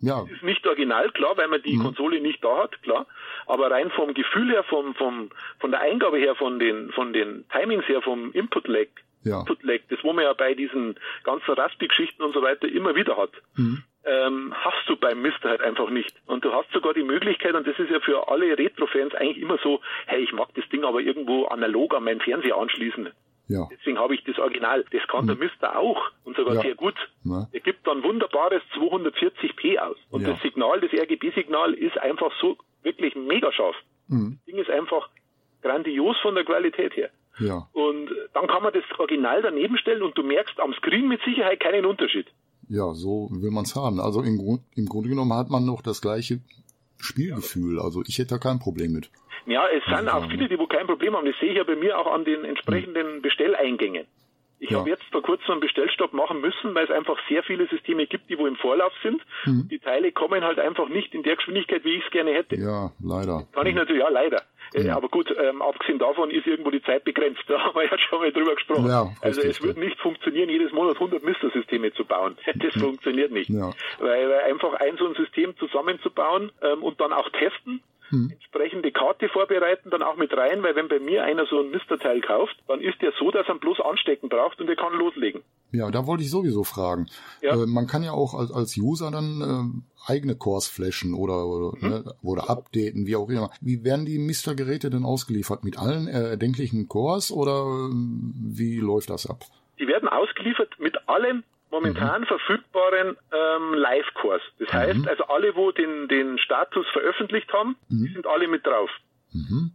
[0.00, 0.22] Ja.
[0.24, 1.82] Es ist nicht original, klar, weil man die mhm.
[1.82, 3.06] Konsole nicht da hat, klar.
[3.46, 7.44] Aber rein vom Gefühl her, vom, vom, von der Eingabe her, von den, von den
[7.50, 8.86] Timings her, vom Input-Lag,
[9.24, 9.40] ja.
[9.40, 13.32] Input-Lag, das wo man ja bei diesen ganzen Raspi-Geschichten und so weiter immer wieder hat.
[13.56, 13.82] Mhm.
[14.06, 16.16] Ähm, hast du beim Mister halt einfach nicht.
[16.26, 19.58] Und du hast sogar die Möglichkeit, und das ist ja für alle Retro-Fans eigentlich immer
[19.62, 23.10] so, hey, ich mag das Ding aber irgendwo analog an meinen Fernseher anschließen.
[23.50, 23.68] Ja.
[23.70, 24.84] Deswegen habe ich das Original.
[24.92, 25.44] Das kann der hm.
[25.44, 26.62] Mister auch und sogar ja.
[26.62, 26.94] sehr gut.
[27.24, 27.48] Ja.
[27.50, 29.96] Er gibt dann wunderbares 240p aus.
[30.10, 30.30] Und ja.
[30.30, 33.74] das Signal, das RGB-Signal ist einfach so wirklich mega scharf.
[34.06, 34.38] Mhm.
[34.38, 35.08] Das Ding ist einfach
[35.62, 37.10] grandios von der Qualität her.
[37.40, 37.66] Ja.
[37.72, 41.58] Und dann kann man das Original daneben stellen und du merkst am Screen mit Sicherheit
[41.58, 42.26] keinen Unterschied.
[42.68, 43.98] Ja, so will man es haben.
[43.98, 46.40] Also im, Grund, im Grunde genommen hat man noch das gleiche
[47.00, 47.80] Spielgefühl.
[47.80, 49.10] Also ich hätte da kein Problem mit.
[49.46, 51.26] Ja, es sind auch viele, die wo kein Problem haben.
[51.26, 54.06] Das sehe ich ja bei mir auch an den entsprechenden Bestelleingängen.
[54.60, 54.78] Ich ja.
[54.78, 58.28] habe jetzt vor kurzem einen Bestellstopp machen müssen, weil es einfach sehr viele Systeme gibt,
[58.28, 59.22] die wo im Vorlauf sind.
[59.46, 59.68] Mhm.
[59.70, 62.56] Die Teile kommen halt einfach nicht in der Geschwindigkeit, wie ich es gerne hätte.
[62.56, 63.46] Ja, leider.
[63.52, 64.42] Kann ich natürlich, ja, leider.
[64.74, 64.96] Äh, ja.
[64.96, 67.40] Aber gut, ähm, abgesehen davon ist irgendwo die Zeit begrenzt.
[67.48, 68.86] Da haben wir ja schon mal drüber gesprochen.
[68.86, 72.36] Ja, also es wird nicht funktionieren, jedes Monat 100 Mister-Systeme zu bauen.
[72.60, 72.80] Das mhm.
[72.80, 73.48] funktioniert nicht.
[73.48, 73.72] Ja.
[73.98, 78.30] Weil, weil einfach ein so ein System zusammenzubauen ähm, und dann auch testen, hm.
[78.32, 82.20] entsprechende Karte vorbereiten, dann auch mit rein, weil wenn bei mir einer so ein Misterteil
[82.20, 85.42] kauft, dann ist der so, dass er bloß anstecken braucht und er kann loslegen.
[85.72, 87.06] Ja, da wollte ich sowieso fragen.
[87.40, 87.54] Ja.
[87.54, 91.76] Äh, man kann ja auch als, als User dann äh, eigene Cores flashen oder oder,
[91.80, 91.88] mhm.
[91.88, 93.50] ne, oder updaten, wie auch immer.
[93.60, 95.64] Wie werden die Mister-Geräte denn ausgeliefert?
[95.64, 99.44] Mit allen äh, erdenklichen Cores oder äh, wie läuft das ab?
[99.78, 102.26] Die werden ausgeliefert mit allen momentan mhm.
[102.26, 104.42] verfügbaren ähm, Live-Kurs.
[104.58, 104.76] Das mhm.
[104.76, 108.06] heißt, also alle, wo den, den Status veröffentlicht haben, mhm.
[108.06, 108.90] die sind alle mit drauf.
[109.32, 109.72] Mhm.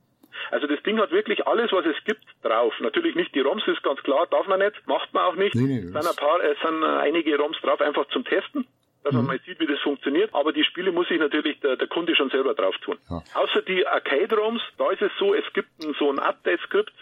[0.52, 2.74] Also das Ding hat wirklich alles, was es gibt, drauf.
[2.80, 5.56] Natürlich nicht die ROMs, ist ganz klar, darf man nicht, macht man auch nicht.
[5.56, 8.68] Nee, nee, es sind, ein paar, es sind einige ROMs drauf, einfach zum Testen
[9.06, 9.28] dass man mhm.
[9.28, 10.34] mal sieht, wie das funktioniert.
[10.34, 12.98] Aber die Spiele muss sich natürlich der, der Kunde schon selber drauf tun.
[13.08, 13.22] Ja.
[13.36, 16.94] Außer die Arcade-ROMs, da ist es so, es gibt ein, so ein Update-Skript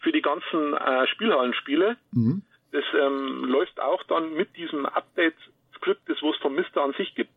[0.00, 1.96] für die ganzen äh, Spielhallenspiele.
[2.12, 2.42] Mhm.
[2.76, 7.30] Das ähm, läuft auch dann mit diesem Update-Skript, das was vom Mister an sich gibt.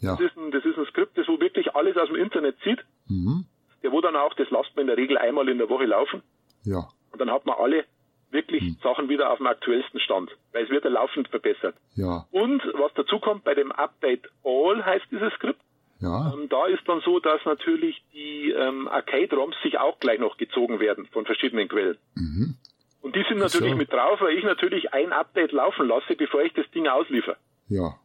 [0.00, 0.16] Ja.
[0.16, 2.80] Das, ist ein, das ist ein Skript, das wo wirklich alles aus dem Internet zieht.
[3.06, 3.46] Mhm.
[3.84, 6.22] Der wo dann auch, das lasst man in der Regel einmal in der Woche laufen.
[6.64, 6.88] Ja.
[7.12, 7.84] Und dann hat man alle
[8.32, 8.76] wirklich mhm.
[8.82, 11.76] Sachen wieder auf dem aktuellsten Stand, weil es wird ja laufend verbessert.
[11.94, 12.26] Ja.
[12.32, 15.60] Und was dazu kommt, bei dem Update All heißt dieses Skript,
[16.00, 16.32] ja.
[16.34, 20.80] Ähm, da ist dann so, dass natürlich die ähm, Arcade-ROMs sich auch gleich noch gezogen
[20.80, 21.96] werden von verschiedenen Quellen.
[22.16, 22.56] Mhm.
[23.02, 23.76] Und die sind natürlich so.
[23.76, 27.36] mit drauf, weil ich natürlich ein Update laufen lasse, bevor ich das Ding ausliefer.
[27.68, 27.98] Ja.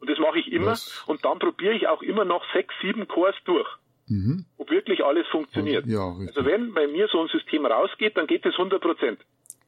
[0.00, 0.72] Und das mache ich immer.
[0.72, 1.04] Was?
[1.06, 3.68] Und dann probiere ich auch immer noch sechs, sieben Cores durch.
[4.06, 4.44] Mhm.
[4.56, 5.84] Ob wirklich alles funktioniert.
[5.86, 9.18] Ja, also wenn bei mir so ein System rausgeht, dann geht es 100 Prozent.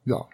[0.05, 0.29] Ja.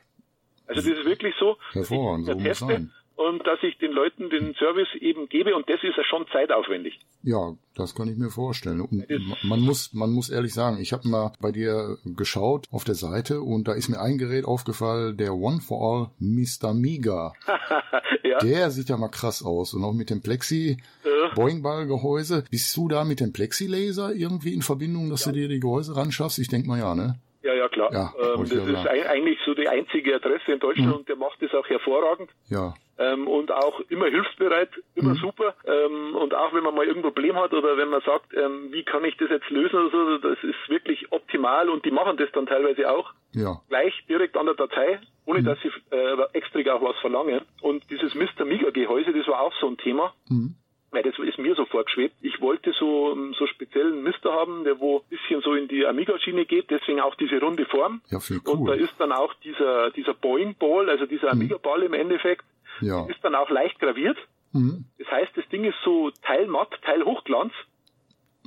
[0.66, 1.56] Also das ist wirklich so.
[1.72, 5.82] Hervorragend, so muss sein und dass ich den Leuten den Service eben gebe und das
[5.82, 6.98] ist ja schon zeitaufwendig.
[7.22, 8.80] Ja, das kann ich mir vorstellen.
[8.80, 9.06] Und
[9.44, 13.40] man muss, man muss ehrlich sagen, ich habe mal bei dir geschaut auf der Seite
[13.40, 16.74] und da ist mir ein Gerät aufgefallen, der One for All Mr.
[16.74, 17.32] Miga.
[18.22, 18.38] ja.
[18.38, 21.34] Der sieht ja mal krass aus und auch mit dem Plexi äh.
[21.34, 22.44] Boingball-Gehäuse.
[22.50, 25.32] Bist du da mit dem Plexi-Laser irgendwie in Verbindung, dass ja.
[25.32, 26.38] du dir die Gehäuse ran schaffst?
[26.38, 27.20] Ich denk mal ja, ne?
[27.42, 27.92] Ja, ja, klar.
[27.92, 30.94] Ja, ähm, das ist ein, eigentlich so die einzige Adresse in Deutschland mhm.
[30.94, 32.30] und der macht das auch hervorragend.
[32.48, 32.74] Ja.
[32.98, 35.18] Ähm, und auch immer hilfsbereit, immer mhm.
[35.18, 35.54] super.
[35.64, 38.84] Ähm, und auch wenn man mal irgendein Problem hat oder wenn man sagt, ähm, wie
[38.84, 42.30] kann ich das jetzt lösen oder so, das ist wirklich optimal und die machen das
[42.32, 43.12] dann teilweise auch.
[43.32, 43.60] Ja.
[43.68, 45.44] Gleich direkt an der Datei, ohne mhm.
[45.44, 47.40] dass sie äh, extra auch was verlangen.
[47.60, 48.44] Und dieses Mr.
[48.44, 50.14] Miga Gehäuse, das war auch so ein Thema.
[50.28, 50.54] Mhm
[50.94, 52.14] weil das ist mir so vorgeschwebt.
[52.22, 56.46] Ich wollte so, so speziellen Mister haben, der wo ein bisschen so in die Amiga-Schiene
[56.46, 58.00] geht, deswegen auch diese runde Form.
[58.10, 58.54] Ja, viel cool.
[58.54, 61.40] Und da ist dann auch dieser, dieser Boeing Ball, also dieser Mhm.
[61.40, 62.44] Amiga-Ball im Endeffekt,
[62.80, 63.06] Ja.
[63.06, 64.16] ist dann auch leicht graviert.
[64.52, 64.84] Mhm.
[64.98, 67.52] Das heißt, das Ding ist so Teil matt, Teil Hochglanz.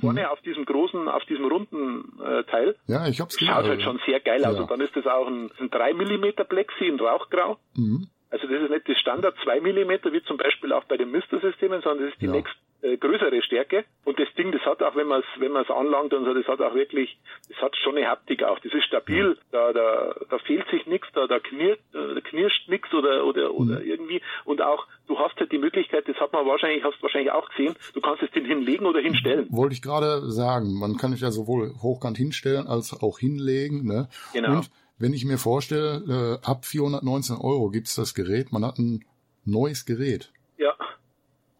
[0.00, 0.26] Vorne Mhm.
[0.26, 2.76] auf diesem großen, auf diesem runden äh, Teil.
[2.86, 3.80] Ja, ich hab's Schaut halt gesehen.
[3.82, 4.54] schon sehr geil aus.
[4.54, 4.62] Ja.
[4.62, 7.58] Und dann ist das auch ein, ein 3 mm Plexi in Rauchgrau.
[7.76, 8.06] Mhm.
[8.30, 11.80] Also das ist nicht das Standard 2 mm, wie zum Beispiel auch bei den Mister-Systemen,
[11.82, 12.32] sondern das ist die Ja.
[12.32, 13.84] nächst äh, größere Stärke.
[14.04, 16.34] Und das Ding, das hat auch, wenn man es wenn man es anlangt und so,
[16.34, 17.18] das hat auch wirklich,
[17.48, 18.58] das hat schon eine Haptik auch.
[18.60, 22.68] Das ist stabil, da, da, da fehlt sich nichts, da, da, knirrt, äh, da knirscht
[22.68, 24.22] nichts oder, oder, oder irgendwie.
[24.44, 27.74] Und auch, du hast halt die Möglichkeit, das hat man wahrscheinlich, hast wahrscheinlich auch gesehen,
[27.94, 29.46] du kannst es den hinlegen oder hinstellen.
[29.50, 33.86] Wollte ich gerade sagen, man kann es ja sowohl hochkant hinstellen als auch hinlegen.
[33.86, 34.08] Ne?
[34.32, 34.56] Genau.
[34.56, 39.04] Und wenn ich mir vorstelle, äh, ab 419 Euro gibt's das Gerät, man hat ein
[39.44, 40.32] neues Gerät.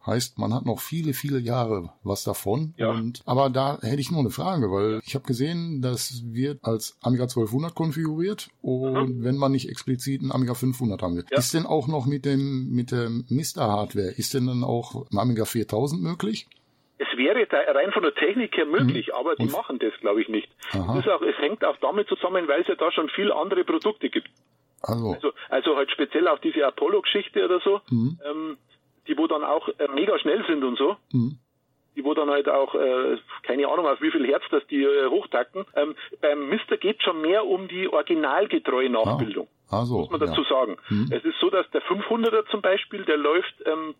[0.09, 2.73] Heißt, man hat noch viele, viele Jahre was davon.
[2.77, 2.89] Ja.
[2.91, 6.97] Und, aber da hätte ich nur eine Frage, weil ich habe gesehen, das wird als
[7.01, 11.25] Amiga 1200 konfiguriert und wenn man nicht explizit einen Amiga 500 haben will.
[11.31, 11.37] Ja.
[11.37, 15.17] Ist denn auch noch mit dem mit der Mister Hardware, ist denn dann auch ein
[15.19, 16.47] Amiga 4000 möglich?
[17.01, 19.49] es wäre da rein von der Technik her möglich, aber die Mhm.
[19.49, 20.49] Und- machen das, glaube ich, nicht.
[20.71, 20.99] Aha.
[20.99, 24.27] Auch, es hängt auch damit zusammen, weil es ja da schon viel andere Produkte gibt.
[24.81, 28.19] Also, Also, also halt speziell auch diese Apollo-Geschichte oder so, Mhm.
[28.29, 28.57] ähm,
[29.07, 31.37] die wo dann auch äh, mega schnell sind und so, mhm.
[31.95, 35.09] die wo dann halt auch, äh, keine Ahnung auf wie viel Hertz das die äh,
[35.09, 35.65] hochtacken.
[35.75, 40.49] Ähm, beim Mister geht schon mehr um die originalgetreue Nachbildung, also, muss man dazu ja.
[40.49, 40.77] sagen.
[40.89, 41.09] Mhm.
[41.11, 43.95] Es ist so, dass der 500er zum Beispiel, der läuft ähm,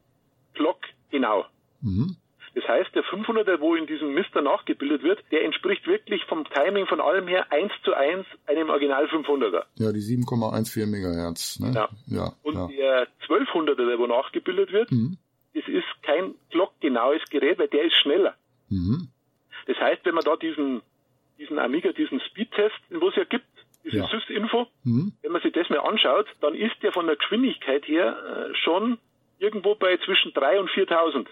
[0.54, 0.80] Glock
[1.10, 1.46] genau.
[1.82, 2.16] Mhm.
[2.56, 6.88] Das heißt, der 500er, wo in diesem Mister nachgebildet wird, der entspricht wirklich vom Timing
[6.88, 9.64] von allem her eins zu eins einem Original 500er.
[9.76, 11.60] Ja, die 7,14 Megahertz.
[11.60, 11.72] Ne?
[11.76, 11.90] Ja.
[12.08, 12.68] ja, Und ja.
[12.68, 15.18] der 1200er, der wo nachgebildet wird, Mhm.
[15.54, 18.36] das ist kein glockgenaues Gerät, weil der ist schneller.
[18.70, 19.10] Mhm.
[19.68, 20.82] Das heißt, wenn man da diesen,
[21.38, 23.46] diesen Amiga, diesen Speedtest, den wo es ja gibt,
[23.86, 24.10] diese Ja.
[24.10, 25.14] SysInfo, Mhm.
[25.22, 28.98] wenn man sich das mal anschaut, dann ist der von der Geschwindigkeit her äh, schon
[29.38, 31.30] irgendwo bei zwischen 3 und 4000.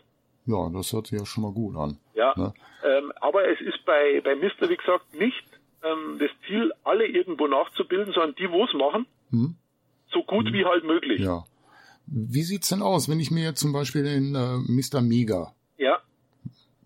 [0.48, 1.98] Ja, das hört sich ja schon mal gut an.
[2.16, 2.54] Ja, Ne?
[2.86, 5.44] ähm, aber es ist bei, bei Mister, wie gesagt, nicht
[5.84, 9.56] ähm, das Ziel, alle irgendwo nachzubilden, sondern die, wo es machen, Mhm.
[10.12, 11.20] so gut wie halt möglich.
[11.22, 11.44] Ja.
[12.08, 15.02] Wie sieht's denn aus, wenn ich mir zum Beispiel den äh, Mr.
[15.02, 16.00] Mega Ja.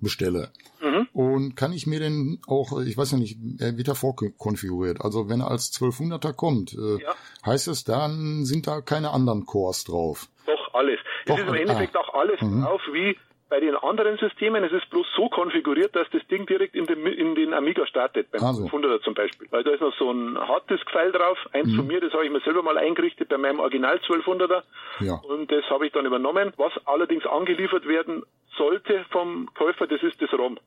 [0.01, 0.49] bestelle?
[0.81, 1.07] Mhm.
[1.13, 5.01] Und kann ich mir denn auch, äh, ich weiß ja nicht, er wird ja vorkonfiguriert.
[5.01, 7.13] Also wenn er als 1200er kommt, äh, Ja.
[7.45, 10.27] heißt es dann, sind da keine anderen Cores drauf?
[10.47, 10.99] Doch, alles.
[11.27, 11.57] Doch, es ist im ah.
[11.57, 12.63] Endeffekt auch alles Mhm.
[12.63, 13.15] drauf wie
[13.51, 14.63] bei den anderen Systemen.
[14.63, 18.31] Es ist bloß so konfiguriert, dass das Ding direkt in den, in den Amiga startet,
[18.31, 18.63] beim Ah, so.
[18.65, 19.47] 500er zum Beispiel.
[19.51, 21.75] Weil da ist noch so ein Harddisk-File drauf, eins Mhm.
[21.75, 24.63] von mir, das habe ich mir selber mal eingerichtet bei meinem Original 1200er.
[25.01, 25.15] Ja.
[25.27, 26.53] Und das habe ich dann übernommen.
[26.57, 28.23] Was allerdings angeliefert werden
[28.57, 30.57] sollte vom Käufer, das ist das ROM.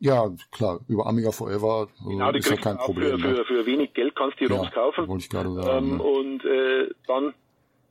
[0.00, 3.18] Ja, klar, über Amiga Forever äh, Genau, ist ja kein Problem.
[3.18, 3.34] für, ne?
[3.36, 5.08] für, für wenig Geld kannst du die ROMs ja, kaufen.
[5.08, 5.86] wollte ich gerade sagen.
[5.86, 6.02] Ähm, ne?
[6.02, 7.34] und äh, dann,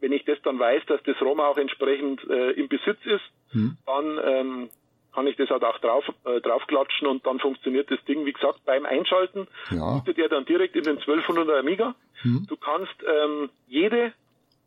[0.01, 3.77] wenn ich das dann weiß, dass das ROM auch entsprechend äh, im Besitz ist, Hm?
[3.85, 4.69] dann ähm,
[5.13, 8.65] kann ich das halt auch drauf, äh, draufklatschen und dann funktioniert das Ding, wie gesagt,
[8.65, 9.99] beim Einschalten Ja.
[9.99, 11.95] bietet er dann direkt in den 1200er Amiga.
[12.21, 12.45] Hm?
[12.49, 14.11] Du kannst ähm, jede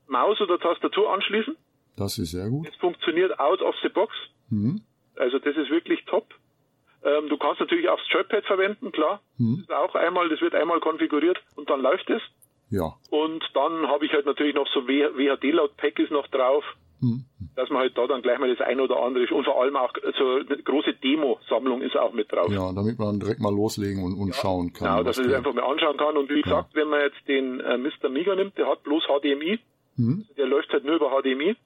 [0.06, 1.56] Maus oder Tastatur anschließen.
[1.96, 2.66] Das ist sehr gut.
[2.68, 4.14] Es funktioniert out of the box.
[4.48, 4.80] Hm?
[5.16, 6.32] Also das ist wirklich top.
[7.04, 9.20] Ähm, du kannst natürlich auch das Joypad verwenden, klar.
[9.36, 9.56] Hm?
[9.56, 12.22] Das ist auch einmal, das wird einmal konfiguriert und dann läuft es.
[12.70, 12.94] Ja.
[13.10, 16.64] Und dann habe ich halt natürlich noch so WHD-Laut-Pack noch drauf,
[17.00, 17.24] Hm?
[17.54, 19.92] dass man halt da dann gleich mal das ein oder andere und vor allem auch
[20.18, 22.50] so eine große Demo-Sammlung ist auch mit drauf.
[22.50, 24.88] Ja, damit man direkt mal loslegen und, und schauen kann.
[24.88, 26.16] Genau, dass man sich der- einfach mal anschauen kann.
[26.16, 28.08] Und wie gesagt, wenn man jetzt den äh, Mr.
[28.08, 29.60] Mega nimmt, der hat bloß HDMI,
[29.96, 30.26] Hm?
[30.36, 31.56] der läuft halt nur über HDMI.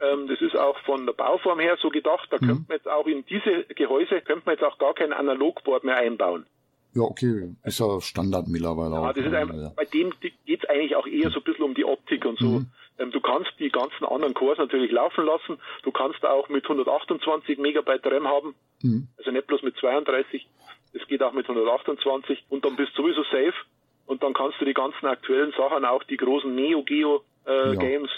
[0.00, 2.46] Ähm, das ist auch von der Bauform her so gedacht, da Mhm.
[2.46, 5.96] könnte man jetzt auch in diese Gehäuse, könnte man jetzt auch gar kein Analogboard mehr
[5.96, 6.46] einbauen.
[6.94, 9.12] Ja, okay, ist ja Standard mittlerweile Ja, auch.
[9.12, 9.38] das ist ne?
[9.38, 9.72] einfach, ja.
[9.76, 12.46] bei dem geht es eigentlich auch eher so ein bisschen um die Optik und so.
[12.46, 12.66] Mhm.
[12.98, 15.58] Ähm, du kannst die ganzen anderen Cores natürlich laufen lassen.
[15.84, 18.54] Du kannst auch mit 128 Megabyte RAM haben.
[18.82, 19.08] Mhm.
[19.18, 20.46] Also nicht bloß mit 32.
[20.92, 23.54] Es geht auch mit 128 und dann bist du sowieso safe.
[24.06, 27.74] Und dann kannst du die ganzen aktuellen Sachen, auch die großen Neo Geo äh, Ja.
[27.76, 28.10] Games,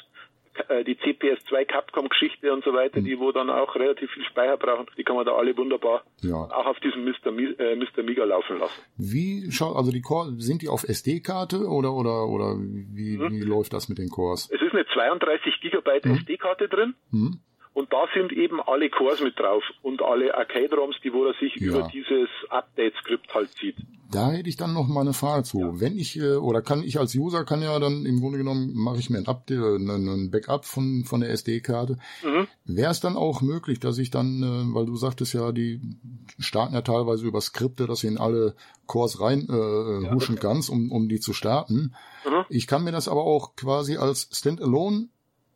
[0.68, 3.05] äh, die CPS2 Capcom Geschichte und so weiter, Mhm.
[3.05, 6.34] die wo dann auch relativ viel Speicher brauchen, die kann man da alle wunderbar Ja.
[6.36, 7.30] auch auf diesem Mr.
[7.32, 8.03] Mi äh, Mr.
[8.03, 8.80] Miga laufen lassen.
[8.96, 13.30] Wie schaut, also die Core, sind die auf SD-Karte oder, oder, oder wie, Mhm.
[13.30, 14.48] wie läuft das mit den Cores?
[14.53, 16.14] Es ist eine 32 Gigabyte Mhm.
[16.16, 17.40] SD-Karte drin Hm?
[17.74, 21.56] Und da sind eben alle Cores mit drauf und alle Arcade-ROMs, die wo er sich
[21.56, 21.68] ja.
[21.68, 23.76] über dieses Update-Skript halt zieht.
[24.10, 25.58] Da hätte ich dann noch mal eine Frage zu.
[25.58, 25.80] Ja.
[25.80, 28.98] Wenn ich äh, oder kann ich als User kann ja dann im Grunde genommen mache
[28.98, 31.96] ich mir ein Update, äh, ein Backup von von der SD-Karte.
[32.22, 32.46] Mhm.
[32.66, 35.80] Wäre es dann auch möglich, dass ich dann, äh, weil du sagtest ja, die
[36.38, 38.54] starten ja teilweise über Skripte, dass ich in alle
[38.86, 41.94] Cores rein äh, ja, huschen kannst, um um die zu starten.
[42.26, 42.44] Mhm.
[42.50, 45.08] Ich kann mir das aber auch quasi als Standalone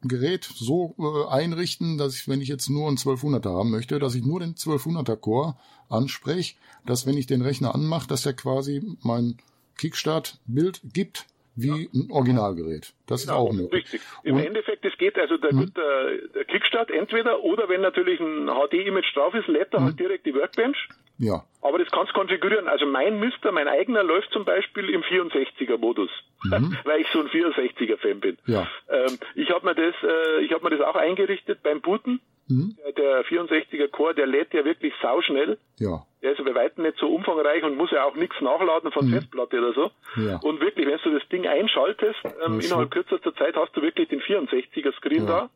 [0.03, 4.15] Gerät so äh, einrichten, dass ich, wenn ich jetzt nur einen 1200er haben möchte, dass
[4.15, 5.57] ich nur den 1200er Core
[5.89, 9.39] anspreche, dass wenn ich den Rechner anmache, dass er quasi mein
[9.79, 11.27] Kickstart-Bild gibt
[11.57, 12.93] wie ein Originalgerät.
[13.07, 13.85] Das genau, ist auch möglich.
[13.85, 14.01] Richtig.
[14.25, 15.73] Im Und, Endeffekt, es geht, also der, hm?
[15.75, 19.87] der, der Kickstart entweder oder wenn natürlich ein HD-Image drauf ist, lädt er hm.
[19.87, 20.89] halt direkt die Workbench.
[21.19, 21.45] Ja.
[21.67, 22.69] Aber das kannst du konfigurieren.
[22.69, 26.11] Also mein Mister, mein eigener läuft zum Beispiel im 64er-Modus,
[26.45, 26.77] mhm.
[26.85, 28.39] weil ich so ein 64er-Fan bin.
[28.47, 28.69] Ja.
[28.89, 32.21] Ähm, ich habe mir das, äh, ich habe mir das auch eingerichtet beim Booten.
[32.49, 32.77] Mhm.
[32.85, 35.59] Der, der 64er Core, der lädt ja wirklich sauschnell.
[35.81, 36.07] Ja.
[36.23, 39.15] Der ist bei weitem nicht so umfangreich und muss ja auch nichts nachladen von mhm.
[39.15, 39.91] Festplatte oder so.
[40.23, 40.39] Ja.
[40.39, 44.21] Und wirklich, wenn du das Ding einschaltest, ähm, innerhalb kürzester Zeit hast du wirklich den
[44.21, 45.27] 64er Screen ja.
[45.27, 45.51] da.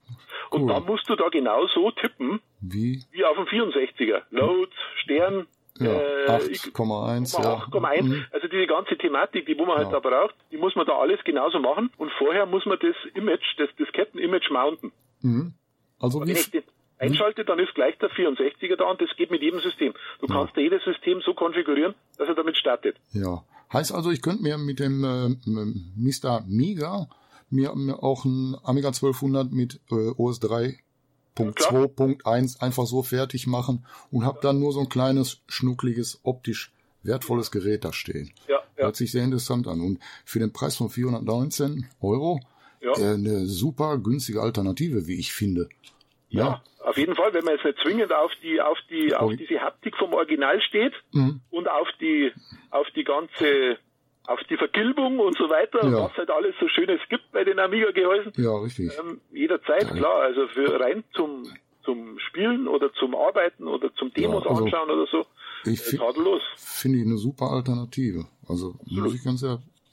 [0.50, 0.68] Und cool.
[0.68, 4.22] dann musst du da genau so tippen, wie, wie auf dem 64er.
[4.30, 5.46] Load, Stern,
[5.84, 7.38] ja, 8,1.
[7.38, 7.54] Äh, ja.
[7.54, 8.02] 8,1.
[8.02, 8.26] Mhm.
[8.32, 11.20] Also diese ganze Thematik, die wo man halt da braucht, die muss man da alles
[11.24, 11.90] genauso machen.
[11.96, 14.92] Und vorher muss man das Image, das Disketten-Image mounten.
[15.22, 15.54] Mhm.
[15.98, 16.36] Also wie,
[16.98, 19.92] einschalte, dann ist gleich der 64er da und das geht mit jedem System.
[20.20, 20.34] Du ja.
[20.34, 22.96] kannst jedes System so konfigurieren, dass er damit startet.
[23.12, 23.42] Ja.
[23.72, 25.28] Heißt also, ich könnte mir mit dem äh,
[25.96, 26.42] Mr.
[26.46, 27.06] Miga
[27.50, 30.40] mir, mir auch ein Amiga 1200 mit äh, OS
[31.36, 36.72] 3.2.1 einfach so fertig machen und habe dann nur so ein kleines, schnuckliges, optisch
[37.02, 38.32] wertvolles Gerät da stehen.
[38.48, 38.84] Ja, ja.
[38.84, 39.80] Hört sich sehr interessant an.
[39.80, 42.40] Und für den Preis von 419 Euro
[42.80, 42.92] ja.
[42.92, 45.68] äh, eine super günstige Alternative, wie ich finde.
[46.28, 49.34] Ja, ja, auf jeden Fall, wenn man jetzt nicht zwingend auf die, auf die, auf
[49.34, 51.40] diese Haptik vom Original steht mhm.
[51.50, 52.32] und auf die,
[52.70, 53.78] auf die ganze,
[54.30, 56.04] auf die Vergilbung und so weiter, ja.
[56.04, 58.32] was halt alles so Schönes gibt bei den Amiga-Gehäusen.
[58.36, 58.92] Ja, richtig.
[58.98, 59.94] Ähm, jederzeit, ja.
[59.94, 61.42] klar, also für rein zum,
[61.84, 65.26] zum Spielen oder zum Arbeiten oder zum Demos ja, also anschauen oder so.
[65.64, 65.98] Ich äh,
[66.56, 68.26] finde ich eine super Alternative.
[68.48, 69.04] Also Absolut.
[69.04, 69.44] muss ich ganz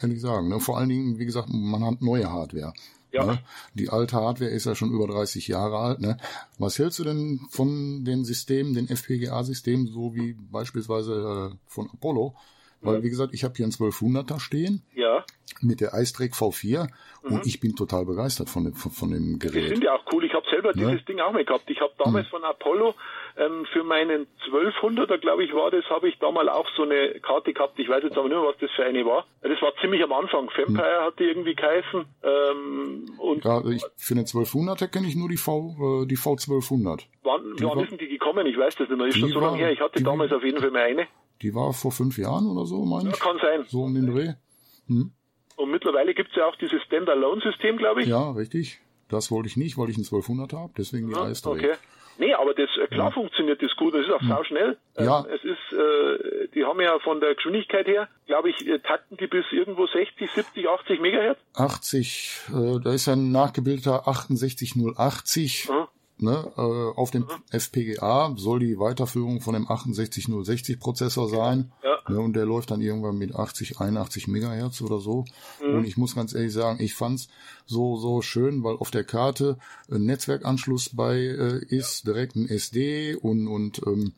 [0.02, 0.50] ehrlich sagen.
[0.50, 0.60] Ne?
[0.60, 2.74] Vor allen Dingen, wie gesagt, man hat neue Hardware.
[3.12, 3.26] Ja.
[3.26, 3.40] Ne?
[3.74, 6.00] Die alte Hardware ist ja schon über 30 Jahre alt.
[6.00, 6.18] Ne?
[6.60, 12.36] Was hältst du denn von den Systemen, den FPGA-Systemen, so wie beispielsweise äh, von Apollo?
[12.82, 14.84] Weil, wie gesagt, ich habe hier einen 1200er stehen.
[14.94, 15.24] Ja.
[15.62, 16.88] Mit der iStrack V4
[17.24, 17.34] mhm.
[17.34, 19.64] und ich bin total begeistert von dem, von, von dem Gerät.
[19.64, 20.24] Die sind ja auch cool.
[20.24, 20.92] Ich habe selber ne?
[20.92, 21.70] dieses Ding auch mal gehabt.
[21.70, 22.32] Ich habe damals mhm.
[22.32, 22.94] von Apollo
[23.38, 27.54] ähm, für meinen 1200er, glaube ich, war das, habe ich damals auch so eine Karte
[27.54, 27.80] gehabt.
[27.80, 29.26] Ich weiß jetzt aber nicht mehr, was das für eine war.
[29.42, 30.48] Das war ziemlich am Anfang.
[30.48, 31.06] Vampire mhm.
[31.06, 32.06] hat die irgendwie geheißen.
[32.24, 37.06] Ähm, und ja, ich, für den 1200er kenne ich nur die V, äh, die V1200.
[37.24, 38.46] Wann, die wann war, sind die gekommen?
[38.46, 39.08] Ich weiß das nicht mehr.
[39.08, 39.72] Ist schon so lange her.
[39.72, 41.08] Ich hatte damals auf jeden Fall mal eine.
[41.42, 43.16] Die war vor fünf Jahren oder so, meine ich.
[43.16, 43.66] Ja, kann sein.
[43.68, 44.34] So um den Dreh.
[44.88, 45.12] Hm.
[45.56, 48.08] Und mittlerweile gibt's ja auch dieses Standalone-System, glaube ich.
[48.08, 48.80] Ja, richtig.
[49.10, 51.32] Das wollte ich nicht, weil ich einen 1200 habe, deswegen die ja.
[51.46, 51.74] Okay.
[52.20, 53.12] Nee, aber das äh, klar ja.
[53.12, 53.94] funktioniert das gut.
[53.94, 54.28] Das ist auch ja.
[54.28, 54.78] sau schnell.
[54.96, 55.26] Ähm, ja.
[55.28, 59.28] Es ist, äh, die haben ja von der Geschwindigkeit her, glaube ich, äh, takten die
[59.28, 61.40] bis irgendwo 60, 70, 80 Megahertz.
[61.54, 65.70] 80, äh, da ist ein nachgebildeter 68080.
[65.70, 65.88] Mhm
[66.20, 67.44] ne, äh, auf dem mhm.
[67.52, 71.72] FPGA soll die Weiterführung von dem 68060 Prozessor sein.
[71.84, 71.98] Ja.
[72.10, 75.26] Ne, und der läuft dann irgendwann mit 80, 81 Megahertz oder so.
[75.62, 75.76] Mhm.
[75.76, 77.28] Und ich muss ganz ehrlich sagen, ich fand's
[77.66, 79.58] so, so schön, weil auf der Karte
[79.92, 82.14] ein Netzwerkanschluss bei äh, ist, ja.
[82.14, 84.14] direkt ein SD und, und ähm,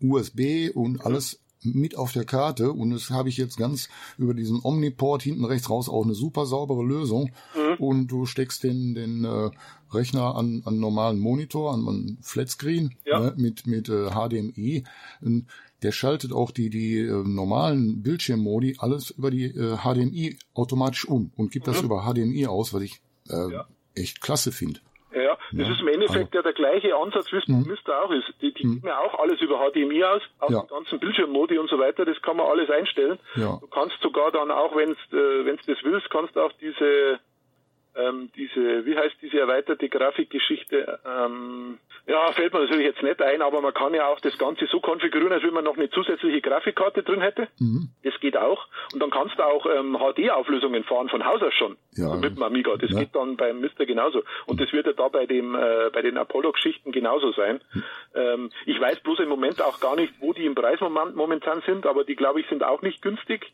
[0.00, 1.00] USB und mhm.
[1.02, 3.88] alles mit auf der Karte und das habe ich jetzt ganz
[4.18, 7.84] über diesen Omniport hinten rechts raus auch eine super saubere Lösung mhm.
[7.84, 9.50] und du steckst den den äh,
[9.92, 13.20] Rechner an an normalen Monitor an, an Flatscreen ja.
[13.20, 14.84] ne, mit mit äh, HDMI
[15.20, 15.46] und
[15.82, 21.32] der schaltet auch die die äh, normalen Bildschirmmodi alles über die äh, HDMI automatisch um
[21.36, 21.72] und gibt mhm.
[21.72, 23.66] das über HDMI aus, was ich äh, ja.
[23.94, 24.80] echt klasse finde.
[25.14, 28.02] Ja, das ja, ist im Endeffekt also, ja der gleiche Ansatz, wie es beim Mister
[28.02, 28.32] auch ist.
[28.40, 28.74] Die, die mhm.
[28.74, 30.62] geben ja auch alles über HDMI aus, auch ja.
[30.62, 33.18] die ganzen Bildschirmmodi und so weiter, das kann man alles einstellen.
[33.36, 33.58] Ja.
[33.60, 37.20] Du kannst sogar dann auch, wenn du äh, das willst, kannst du auch diese
[37.94, 41.00] ähm, diese, wie heißt diese erweiterte Grafikgeschichte?
[41.04, 44.66] Ähm, ja, fällt mir natürlich jetzt nicht ein, aber man kann ja auch das Ganze
[44.66, 47.46] so konfigurieren, als wenn man noch eine zusätzliche Grafikkarte drin hätte.
[47.60, 47.90] Mhm.
[48.02, 48.66] Das geht auch.
[48.92, 51.76] Und dann kannst du auch ähm, HD-Auflösungen fahren von Haus aus schon.
[51.92, 52.16] Ja.
[52.16, 52.76] Mit dem Amiga.
[52.76, 53.00] Das ja.
[53.00, 54.24] geht dann beim Mister genauso.
[54.46, 57.60] Und das wird ja da bei dem äh, bei den Apollo-Geschichten genauso sein.
[57.72, 57.84] Mhm.
[58.14, 61.86] Ähm, ich weiß bloß im Moment auch gar nicht, wo die im Preis momentan sind,
[61.86, 63.52] aber die glaube ich sind auch nicht günstig.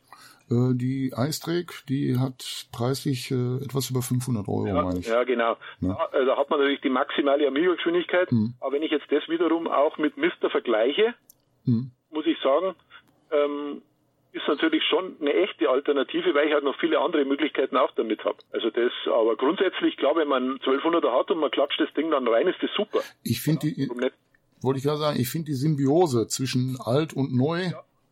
[0.50, 5.06] Äh, die Eistrek, die hat preislich äh, etwas über 500 Euro, ja, meine ich.
[5.06, 5.56] Ja, genau.
[5.80, 5.96] Ne?
[6.12, 8.30] Da, äh, da hat man natürlich die maximale Amiga-Geschwindigkeit.
[8.30, 8.54] Hm.
[8.60, 11.14] Aber wenn ich jetzt das wiederum auch mit Mister vergleiche,
[11.64, 11.90] Hm.
[12.10, 12.74] muss ich sagen,
[13.30, 13.82] ähm,
[14.32, 18.24] ist natürlich schon eine echte Alternative, weil ich halt noch viele andere Möglichkeiten auch damit
[18.24, 18.36] habe.
[18.52, 22.28] Also das, aber grundsätzlich, klar, wenn man 1200er hat und man klatscht das Ding dann
[22.28, 23.00] rein, ist das super.
[23.22, 24.14] Ich finde die, Warum nicht?
[24.60, 27.70] wollte ich gerade sagen, ich finde die Symbiose zwischen alt und neu,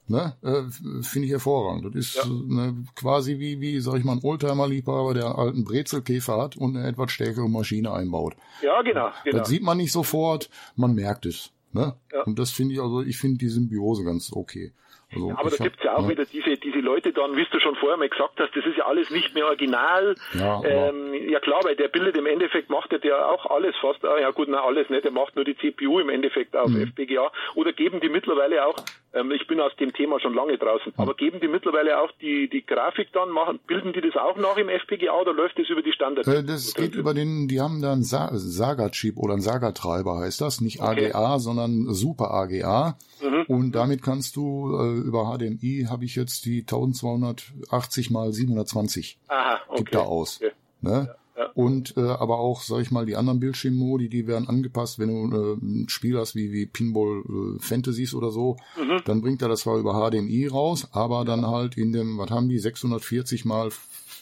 [0.09, 1.87] ne, äh, finde ich hervorragend.
[1.87, 2.25] Das ist Ja.
[2.27, 6.77] ne, quasi wie, wie, sag ich mal, ein Oldtimer-Liebhaber, der einen alten Brezelkäfer hat und
[6.77, 8.35] eine etwas stärkere Maschine einbaut.
[8.63, 9.39] Ja, genau, genau.
[9.39, 11.51] Das sieht man nicht sofort, man merkt es.
[11.73, 11.95] Ne?
[12.13, 12.23] Ja.
[12.23, 14.73] Und das finde ich, also ich finde die Symbiose ganz okay.
[15.15, 17.61] Also Aber ich da gibt's ja auch ne, wieder diese, diese Leute dann, wie du
[17.61, 20.17] schon vorher mal gesagt hast, das ist ja alles nicht mehr original.
[20.35, 23.75] Ja, aber- ähm, ja klar, weil der bildet im Endeffekt, macht er der auch alles
[23.81, 26.71] fast, ah, ja gut, na alles nicht, er macht nur die CPU im Endeffekt auf
[26.71, 26.83] Mhm.
[26.89, 27.31] FPGA.
[27.55, 28.75] Oder geben die mittlerweile auch,
[29.15, 32.49] ähm, ich bin aus dem Thema schon lange draußen, aber geben die mittlerweile auch die,
[32.49, 35.83] die Grafik dann, machen, bilden die das auch nach im FPGA oder läuft das über
[35.83, 36.27] die Standard?
[36.27, 40.41] Äh, das geht über den, die haben da einen Sa Saga-Chip oder einen Saga-Treiber heißt
[40.41, 41.13] das, nicht Okay.
[41.13, 42.97] AGA, sondern Super AGA.
[43.23, 43.45] Mhm.
[43.49, 49.61] Und damit kannst du äh, über HDMI habe ich jetzt die 1280 mal 720 Aha,
[49.69, 49.77] okay.
[49.79, 50.41] gibt da aus.
[50.43, 50.53] Okay.
[50.83, 51.14] Ne?
[51.37, 51.47] ja.
[51.55, 55.37] Und äh, aber auch, sag ich mal, die anderen Bildschirmmodi, die werden angepasst, wenn du
[55.37, 59.01] äh, ein Spiel hast wie, wie Pinball äh, Fantasies oder so, Mhm.
[59.05, 62.49] dann bringt er das zwar über HDMI raus, aber dann halt in dem, was haben
[62.49, 63.71] die, 640 mal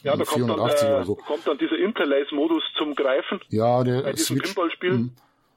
[0.02, 1.14] Ja, da kommt dann, 480 äh, oder so.
[1.16, 5.12] kommt dann dieser Interlace-Modus zum Greifen Ja, der bei diesen Switch, Pinball-Spielen.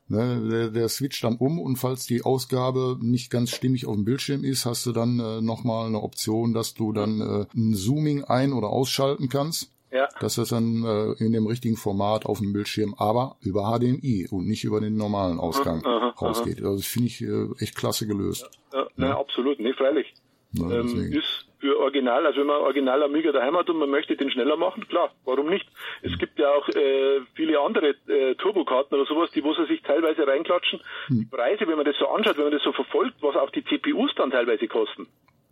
[0.07, 4.05] Ne, der, der switcht dann um und falls die Ausgabe nicht ganz stimmig auf dem
[4.05, 8.23] Bildschirm ist, hast du dann äh, nochmal eine Option, dass du dann äh, ein Zooming
[8.23, 9.71] ein- oder ausschalten kannst.
[9.89, 10.09] Ja.
[10.19, 14.45] dass das dann äh, in dem richtigen Format auf dem Bildschirm, aber über HDMI und
[14.45, 16.09] nicht über den normalen Ausgang aha, aha.
[16.09, 16.57] rausgeht.
[16.57, 18.49] Also das finde ich äh, echt klasse gelöst.
[18.73, 20.13] Ja, nein, absolut, nee, freilich.
[20.51, 21.13] Ja, ähm, deswegen.
[21.13, 24.57] ist für Original, also wenn man Original Amiga daheim hat und man möchte den schneller
[24.57, 25.67] machen, klar, warum nicht?
[26.03, 29.81] Es gibt ja auch äh, viele andere äh, Turbokarten oder sowas, die wo sie sich
[29.81, 30.79] teilweise reinklatschen.
[31.07, 31.19] Hm.
[31.19, 33.63] Die Preise, wenn man das so anschaut, wenn man das so verfolgt, was auch die
[33.63, 35.07] CPUs dann teilweise kosten.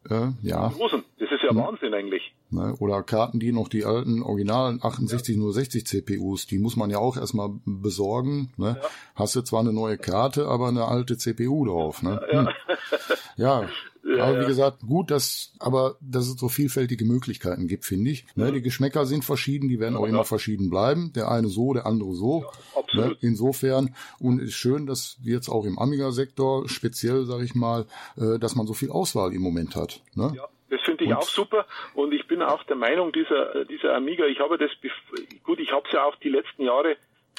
[0.08, 1.04] Äh, ja, Großen.
[1.18, 1.58] Das ist ja Hm.
[1.58, 2.32] Wahnsinn eigentlich.
[2.52, 2.76] ne?
[2.80, 7.50] oder Karten, die noch die alten originalen 6860 CPUs, die muss man ja auch erstmal
[7.66, 8.54] besorgen.
[8.58, 8.80] Ne?
[9.16, 12.04] Hast du zwar eine neue Karte, aber eine alte CPU drauf.
[12.04, 12.22] Ne?
[12.30, 12.50] Hm.
[13.38, 13.68] Ja,
[14.08, 18.26] aber wie gesagt, gut, dass, aber dass es so vielfältige Möglichkeiten gibt, finde ich.
[18.36, 21.12] Ne, die Geschmäcker sind verschieden, die werden auch immer verschieden bleiben.
[21.16, 22.46] Der eine so, der andere so.
[22.76, 23.10] absolut.
[23.12, 27.86] Ne, insofern, und ist schön, dass wir jetzt auch im Amiga-Sektor, speziell, sage ich mal,
[28.18, 30.02] äh, dass man so viel Auswahl im Moment hat.
[30.14, 30.34] Ne?
[30.36, 33.96] Ja, das finde ich Und- auch super und ich bin auch der Meinung, dieser, dieser
[33.96, 34.72] Amiga, ich habe das,
[35.44, 36.96] gut, ich habe es ja auch die letzten Jahre,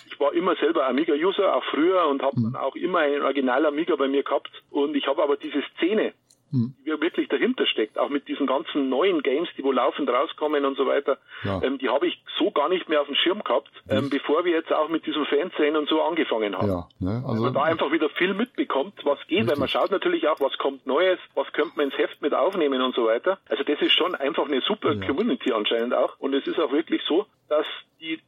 [0.09, 4.09] ich war immer selber Amiga-User, auch früher und habe dann auch immer einen Original-Amiga bei
[4.09, 6.13] mir gehabt und ich habe aber diese Szene,
[6.57, 6.75] Hm.
[6.85, 10.77] die wirklich dahinter steckt, auch mit diesen ganzen neuen Games, die wo laufend rauskommen und
[10.77, 11.61] so weiter, Ja.
[11.63, 14.53] ähm, die habe ich so gar nicht mehr auf dem Schirm gehabt, ähm, bevor wir
[14.53, 16.69] jetzt auch mit diesem Fernsehen und so angefangen haben.
[16.69, 17.23] Ja, ne?
[17.27, 20.57] Also man da einfach wieder viel mitbekommt, was geht, weil man schaut natürlich auch, was
[20.59, 23.39] kommt Neues, was könnte man ins Heft mit aufnehmen und so weiter.
[23.49, 26.19] Also das ist schon einfach eine super Community anscheinend auch.
[26.19, 27.67] Und es ist auch wirklich so, dass
[28.01, 28.21] die,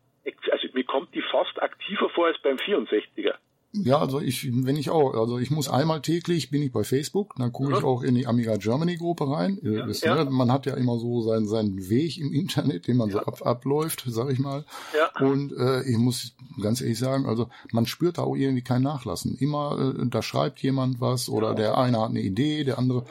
[0.50, 3.34] also mir kommt die fast aktiver vor als beim 64er.
[3.72, 7.34] Ja, also ich, wenn ich auch, also ich muss einmal täglich bin ich bei Facebook,
[7.36, 7.84] dann gucke ich Mhm.
[7.84, 9.58] auch in die Amiga Germany Gruppe rein.
[9.62, 9.84] Ja.
[10.24, 13.44] Ne, man hat ja immer so seinen seinen Weg im Internet, den man so ab,
[13.44, 14.64] abläuft, sag ich mal.
[14.96, 15.26] Ja.
[15.26, 19.36] Und äh, ich muss ganz ehrlich sagen, also man spürt da auch irgendwie kein Nachlassen.
[19.38, 23.04] Immer äh, da schreibt jemand was oder der eine hat eine Idee, der andere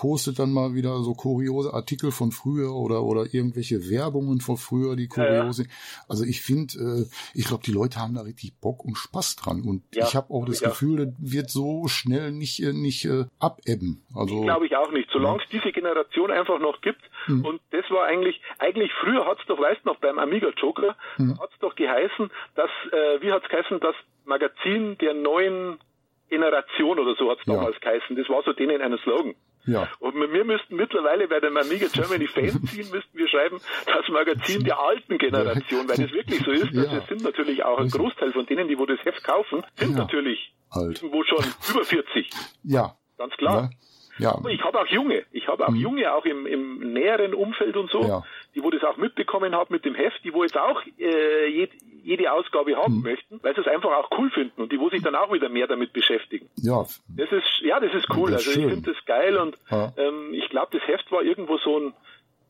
[0.00, 4.96] postet dann mal wieder so kuriose Artikel von früher oder oder irgendwelche Werbungen von früher,
[4.96, 5.68] die kurios sind.
[6.08, 6.72] Also ich finde,
[7.04, 10.16] äh, ich glaube, die Leute haben da richtig Bock und Spaß dran und Ja, ich
[10.16, 10.70] habe auch das ja.
[10.70, 14.02] Gefühl, das wird so schnell nicht äh, nicht äh, abebben.
[14.14, 15.10] Also Glaube ich auch nicht.
[15.12, 17.02] Solange es diese Generation einfach noch gibt.
[17.26, 17.44] Hm.
[17.44, 21.38] Und das war eigentlich, eigentlich früher hat's doch, weißt du noch, beim Amiga Joker, Hm.
[21.38, 23.94] hat's doch geheißen, dass, äh, wie hat's geheißen, das
[24.24, 25.78] Magazin der neuen
[26.30, 27.56] Generation oder so hat's Ja.
[27.56, 28.16] damals geheißen.
[28.16, 29.34] Das war so denen ein Slogan.
[29.66, 29.88] Ja.
[29.98, 34.78] Und wir müssten mittlerweile bei dem Amiga Germany Fanzine müssten wir schreiben, das Magazin der
[34.80, 36.74] alten Generation, weil das wirklich so ist.
[36.74, 36.98] Dass Ja.
[36.98, 39.98] es sind natürlich auch ein Großteil von denen, die wo das Heft kaufen, sind Ja.
[39.98, 41.02] natürlich Alt.
[41.02, 42.30] irgendwo schon über 40.
[42.64, 42.94] Ja.
[43.18, 43.62] Ganz klar.
[43.62, 43.70] Ne?
[44.20, 44.34] Ja.
[44.34, 45.24] Aber ich habe auch Junge.
[45.32, 48.22] Ich habe auch Junge, auch im, im näheren Umfeld und so, Ja.
[48.54, 51.70] die wo das auch mitbekommen haben mit dem Heft, die wo jetzt auch äh, jed,
[52.02, 53.02] jede Ausgabe haben Hm.
[53.02, 55.48] möchten, weil sie es einfach auch cool finden und die wo sich dann auch wieder
[55.48, 56.48] mehr damit beschäftigen.
[56.56, 56.82] Ja.
[57.16, 58.30] Das ist, ja, das ist cool.
[58.30, 59.92] Das ist also ich finde das geil und Ja.
[59.96, 61.92] ähm, ich glaube, das Heft war irgendwo so ein,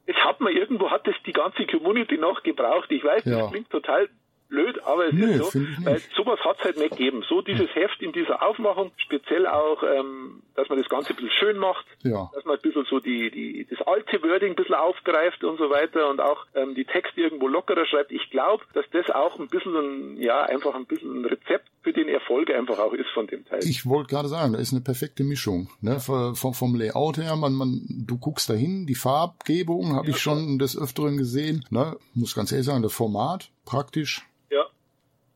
[0.06, 2.90] es hat man irgendwo hat das die ganze Community noch gebraucht.
[2.90, 3.38] Ich weiß, Ja.
[3.42, 4.08] das klingt total
[4.50, 7.24] blöd, aber es Nee, ist so, weil sowas hat es halt nicht gegeben.
[7.28, 11.30] So dieses Heft in dieser Aufmachung, speziell auch, ähm, dass man das Ganze ein bisschen
[11.30, 12.30] schön macht, Ja.
[12.34, 15.70] dass man ein bisschen so die, die, das alte Wording ein bisschen aufgreift und so
[15.70, 18.12] weiter und auch ähm, die Texte irgendwo lockerer schreibt.
[18.12, 21.92] Ich glaube, dass das auch ein bisschen, ein, ja, einfach ein bisschen ein Rezept für
[21.94, 23.60] den Erfolg einfach auch ist von dem Teil.
[23.62, 25.70] Ich wollte gerade sagen, da ist eine perfekte Mischung.
[25.80, 25.98] Ne?
[26.00, 30.76] Vom, vom Layout her, man, man, du guckst dahin, die Farbgebung habe ich schon des
[30.76, 31.64] Öfteren gesehen.
[31.70, 31.96] Ne?
[32.14, 34.24] Muss ganz ehrlich sagen, das Format praktisch ja,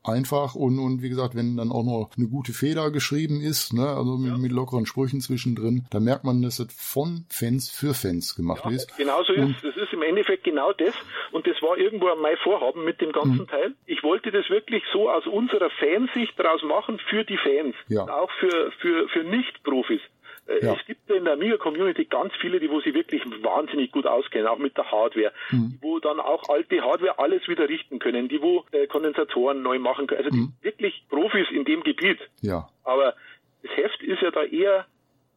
[0.04, 3.86] einfach und, und wie gesagt, wenn dann auch noch eine gute Feder geschrieben ist, ne,
[3.86, 8.36] also mit, mit lockeren Sprüchen zwischendrin, dann merkt man, dass das von Fans für Fans
[8.36, 8.96] gemacht ist.
[8.96, 9.76] Genau so ist es.
[9.76, 10.94] ist im Endeffekt genau das.
[11.32, 13.48] Und das war irgendwo mein Vorhaben mit dem ganzen Mhm.
[13.48, 13.74] Teil.
[13.86, 17.74] Ich wollte das wirklich so aus unserer Fansicht daraus machen für die Fans.
[17.88, 18.02] Ja.
[18.04, 20.00] Auch für, für, für Nicht-Profis.
[20.46, 20.74] Äh, Ja.
[20.78, 24.58] Es gibt in der Amiga-Community ganz viele, die wo sie wirklich wahnsinnig gut auskennen, auch
[24.58, 25.74] mit der Hardware, Mhm.
[25.74, 29.78] die wo dann auch alte Hardware alles wieder richten können, die wo äh, Kondensatoren neu
[29.78, 30.52] machen können, also Mhm.
[30.62, 32.18] wirklich Profis in dem Gebiet.
[32.42, 33.14] Ja, Aber
[33.62, 34.86] das Heft ist ja da eher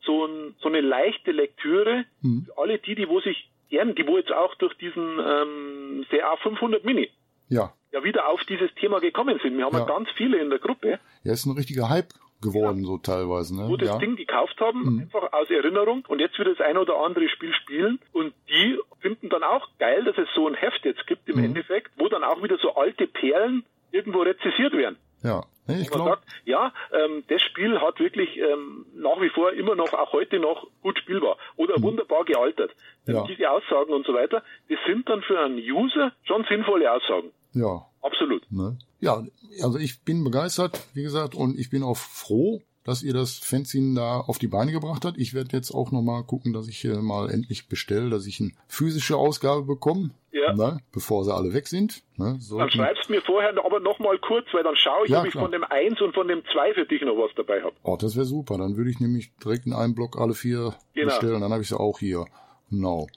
[0.01, 2.45] so, ein, so eine leichte Lektüre Mhm.
[2.45, 6.36] für alle die, die wo sich gern, die wo jetzt auch durch diesen ähm, CA
[6.38, 7.10] 500 Mini
[7.49, 7.74] ja.
[7.91, 9.58] ja wieder auf dieses Thema gekommen sind.
[9.58, 9.86] Wir haben ja, Ja.
[9.86, 12.10] ganz viele in der Gruppe, Ja, ist ein richtiger Hype
[12.42, 13.68] geworden, so teilweise, ne?
[13.70, 13.98] wo das ja.
[13.98, 15.00] Ding gekauft haben, Mhm.
[15.02, 19.30] einfach aus Erinnerung und jetzt wieder das ein oder andere Spiel spielen und die finden
[19.30, 21.46] dann auch geil, dass es so ein Heft jetzt gibt im Mhm.
[21.46, 24.98] Endeffekt, wo dann auch wieder so alte Perlen irgendwo rezessiert werden.
[25.24, 25.44] ja.
[25.70, 29.92] Ne, ich glaube, ja, ähm, das Spiel hat wirklich ähm, nach wie vor immer noch,
[29.92, 32.72] auch heute noch gut spielbar oder wunderbar gealtert.
[33.06, 33.14] Mhm.
[33.16, 33.24] Ja.
[33.28, 37.32] Diese Aussagen und so weiter, das sind dann für einen User schon sinnvolle Aussagen.
[37.60, 37.86] Ja.
[38.01, 38.45] Absolut.
[38.51, 38.78] Ne?
[38.99, 39.24] Ja,
[39.62, 43.95] also ich bin begeistert, wie gesagt, und ich bin auch froh, dass ihr das Fanzine
[43.99, 45.18] da auf die Beine gebracht habt.
[45.18, 48.51] Ich werde jetzt auch nochmal gucken, dass ich äh, mal endlich bestelle, dass ich eine
[48.70, 50.53] physische Ausgabe bekomme, Ja.
[50.53, 50.80] ne?
[50.93, 52.01] bevor sie alle weg sind.
[52.16, 52.39] Ne?
[52.49, 55.26] Dann schreibst du mir vorher aber noch mal kurz, weil dann schaue ich, Ja, ob
[55.26, 55.43] ich klar.
[55.43, 57.76] von dem 1 und von dem 2 für dich noch was dabei habe.
[57.84, 58.58] Oh, das wäre super.
[58.58, 61.08] Dann würde ich nämlich direkt in einem Block alle vier Genau.
[61.08, 61.41] bestellen.
[61.41, 62.26] Dann habe ich sie auch hier.
[62.70, 63.08] Genau.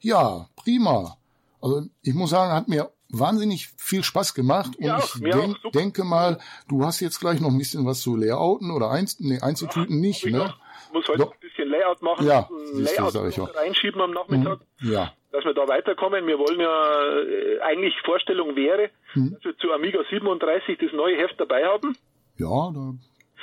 [0.00, 1.16] Ja, prima.
[1.62, 4.76] Also ich muss sagen, hat mir wahnsinnig viel Spaß gemacht.
[4.76, 6.38] Und Ja, ich denk, auch, denke mal,
[6.68, 10.20] du hast jetzt gleich noch ein bisschen was zu Layouten oder eins, nee, einzutüten nicht,
[10.22, 10.38] Hab ich ne?
[10.38, 10.56] noch.
[10.92, 11.26] Muss heute Doch.
[11.26, 13.54] noch ein bisschen Layout machen, Ja, du, Layout sag ich auch.
[13.54, 14.60] reinschieben am Nachmittag.
[14.80, 16.26] Ja, dass wir da weiterkommen.
[16.26, 19.32] Wir wollen ja, äh, eigentlich Vorstellung wäre, Mhm.
[19.34, 21.96] dass wir zu Amiga 37 das neue Heft dabei haben.
[22.36, 22.94] ja, da,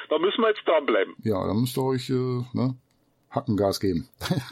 [0.09, 1.15] Da müssen wir jetzt dranbleiben.
[1.24, 2.13] ja, da müsst ihr euch, äh,
[2.53, 2.76] ne,
[3.30, 4.08] Hackengas geben.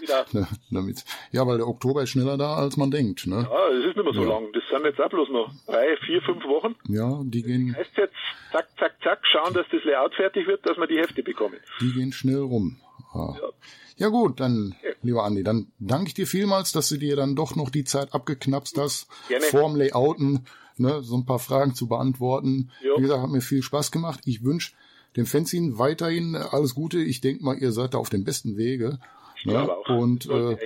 [0.08, 0.26] Ja.
[0.34, 1.04] Ne, Damit.
[1.32, 3.48] Ja, weil der Oktober ist schneller da, als man denkt, ne?
[3.50, 4.30] Ja, es ist nicht mehr so Ja.
[4.30, 4.48] lang.
[4.54, 6.76] Das sind jetzt auch bloß noch drei, vier, fünf Wochen.
[6.88, 8.14] Ja, die gehen, Heißt jetzt,
[8.52, 11.56] zack, zack, zack, schauen, dass das Layout fertig wird, dass wir die Hefte bekommen.
[11.82, 12.78] Die gehen schnell rum.
[13.14, 13.34] Ja.
[13.36, 13.50] Ja.
[13.98, 17.56] ja gut, dann, lieber Andi, dann danke ich dir vielmals, dass du dir dann doch
[17.56, 19.46] noch die Zeit abgeknapst hast, Gerne.
[19.46, 20.46] vorm Layouten
[20.78, 22.72] ne, so ein paar Fragen zu beantworten.
[22.84, 22.98] Jo.
[22.98, 24.22] Wie gesagt, hat mir viel Spaß gemacht.
[24.26, 24.74] Ich wünsche
[25.16, 26.99] dem Fanzine weiterhin alles Gute.
[26.99, 28.99] Ich denke mal, ihr seid da auf dem besten Wege.
[29.43, 29.72] Ja, Ne?
[29.72, 29.89] auch.
[29.89, 30.57] Und äh,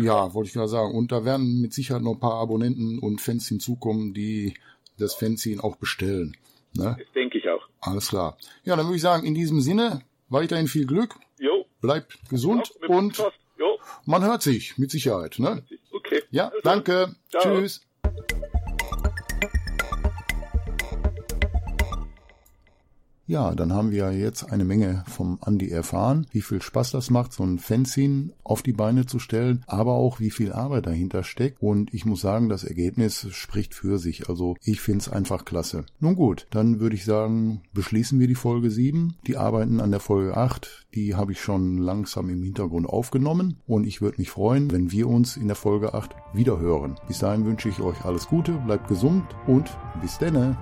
[0.00, 0.94] ja, wollte ich gerade sagen.
[0.94, 4.54] Und da werden mit Sicherheit noch ein paar Abonnenten und Fans hinzukommen, die
[4.98, 6.36] das Fanzine auch bestellen.
[6.74, 6.96] Ne?
[6.98, 7.62] Das denke ich auch.
[7.80, 8.36] Alles klar.
[8.64, 11.64] Ja, dann würde ich sagen, in diesem Sinne, weiterhin viel Glück, Jo.
[11.80, 13.22] bleibt gesund mit dem und
[14.04, 15.38] man hört sich mit Sicherheit.
[15.38, 15.62] Ne?
[15.92, 16.22] Okay.
[16.30, 17.14] Ja, Also, danke.
[17.30, 17.42] Ciao.
[17.42, 17.86] Tschüss.
[23.28, 27.34] Ja, dann haben wir jetzt eine Menge vom Andi erfahren, wie viel Spaß das macht,
[27.34, 31.60] so ein Fanzine auf die Beine zu stellen, aber auch wie viel Arbeit dahinter steckt.
[31.60, 34.30] Und ich muss sagen, das Ergebnis spricht für sich.
[34.30, 35.84] Also ich find's einfach klasse.
[36.00, 39.16] Nun gut, dann würde ich sagen, beschließen wir die Folge 7.
[39.26, 43.58] Die Arbeiten an der Folge 8, die habe ich schon langsam im Hintergrund aufgenommen.
[43.66, 46.94] Und ich würde mich freuen, wenn wir uns in der Folge 8 wieder hören.
[47.06, 50.56] Bis dahin wünsche ich euch alles Gute, bleibt gesund und bis denne.